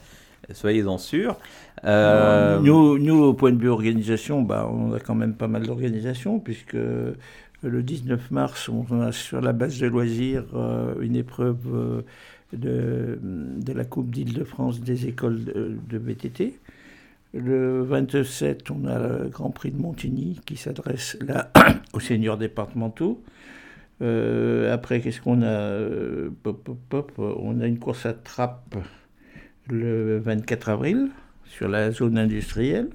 [0.51, 1.38] Soyez-en sûrs.
[1.84, 6.39] Euh, Nous, au point de vue organisation, bah, on a quand même pas mal d'organisation,
[6.39, 12.01] puisque le 19 mars, on a sur la base de loisirs euh, une épreuve euh,
[12.53, 16.57] de, de la Coupe d'Île-de-France des écoles de, VTT.
[17.34, 21.51] Le 27, on a le Grand Prix de Montigny qui s'adresse là
[21.93, 23.24] aux seniors départementaux.
[24.01, 25.78] Après, qu'est-ce qu'on a
[27.15, 28.76] On a une course à trappe
[29.69, 31.11] le 24 avril
[31.52, 32.89] sur la zone industrielle.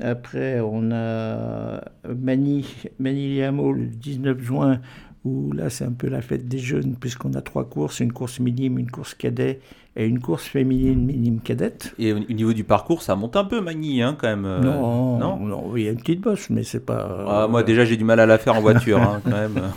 [0.00, 2.66] Après, on a Mani,
[2.98, 4.80] Maniliamo le 19 juin,
[5.24, 8.38] où là, c'est un peu la fête des jeunes, puisqu'on a trois courses, une course
[8.38, 9.60] minime, une course cadet
[9.96, 11.94] et une course féminine minime cadette.
[11.98, 14.44] et au au niveau du parcours, ça monte un peu, Magny, hein, quand même.
[14.44, 17.24] euh, non, non non, il y a une petite bosse, mais c'est pas...
[17.26, 19.58] Ah, moi, déjà, j'ai du mal à la faire en voiture, hein, quand même.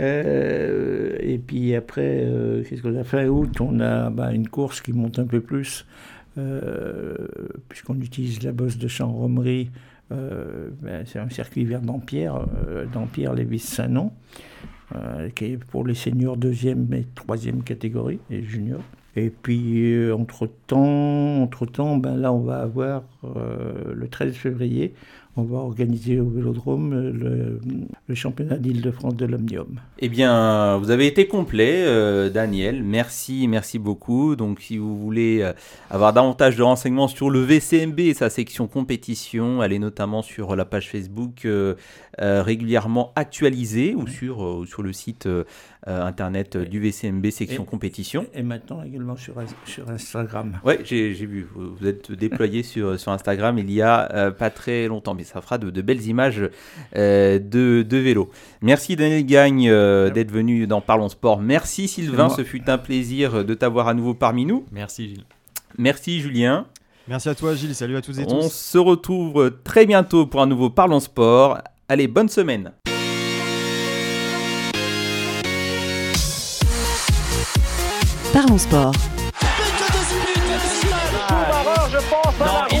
[0.00, 3.28] Euh, et puis après, euh, qu'est-ce qu'on a fait?
[3.28, 5.86] Août On a bah, une course qui monte un peu plus,
[7.68, 9.70] puisqu'on utilise la bosse de Champ-Romerie.
[10.12, 13.78] Euh, ben, c'est un circuit vers Dampierre, euh, Dampierre Lévis
[14.94, 18.82] euh, qui est pour les seniors deuxième et troisième catégorie, et juniors.
[19.16, 24.94] Et puis, euh, entre-temps, entre-temps ben, là, on va avoir, euh, le 13 février,
[25.36, 27.60] on va organiser au Vélodrome euh, le,
[28.06, 29.80] le championnat d'Île-de-France de l'Omnium.
[29.98, 32.82] Eh bien, vous avez été complet, euh, Daniel.
[32.84, 34.36] Merci, merci beaucoup.
[34.36, 35.52] Donc, si vous voulez euh,
[35.90, 40.64] avoir davantage de renseignements sur le VCMB et sa section compétition, allez notamment sur la
[40.64, 41.74] page Facebook euh,
[42.20, 45.28] euh, régulièrement actualisée ou sur, sur le site
[45.86, 48.26] internet du VCMB section Et- compétition.
[48.34, 49.34] Et maintenant également sur,
[49.66, 50.58] sur Instagram.
[50.64, 51.46] Ouais, j'ai vu.
[51.54, 55.56] Vous êtes déployé sur, sur Instagram il y a pas très longtemps, mais ça fera
[55.58, 56.42] de, de belles images
[56.96, 58.30] euh, de, de vélo.
[58.60, 61.40] Merci Daniel Gagne euh, d'être venu dans Parlons Sport.
[61.40, 64.66] Merci Sylvain, ce fut un plaisir de t'avoir à nouveau parmi nous.
[64.70, 65.24] Merci Gilles.
[65.78, 66.66] Merci Julien.
[67.08, 67.74] Merci à toi, Gilles.
[67.74, 68.52] Salut à toutes et On tous.
[68.52, 71.58] se retrouve très bientôt pour un nouveau Parlons Sport.
[71.88, 72.72] Allez, bonne semaine.
[78.32, 78.92] Parlons sport.
[82.40, 82.80] Non, il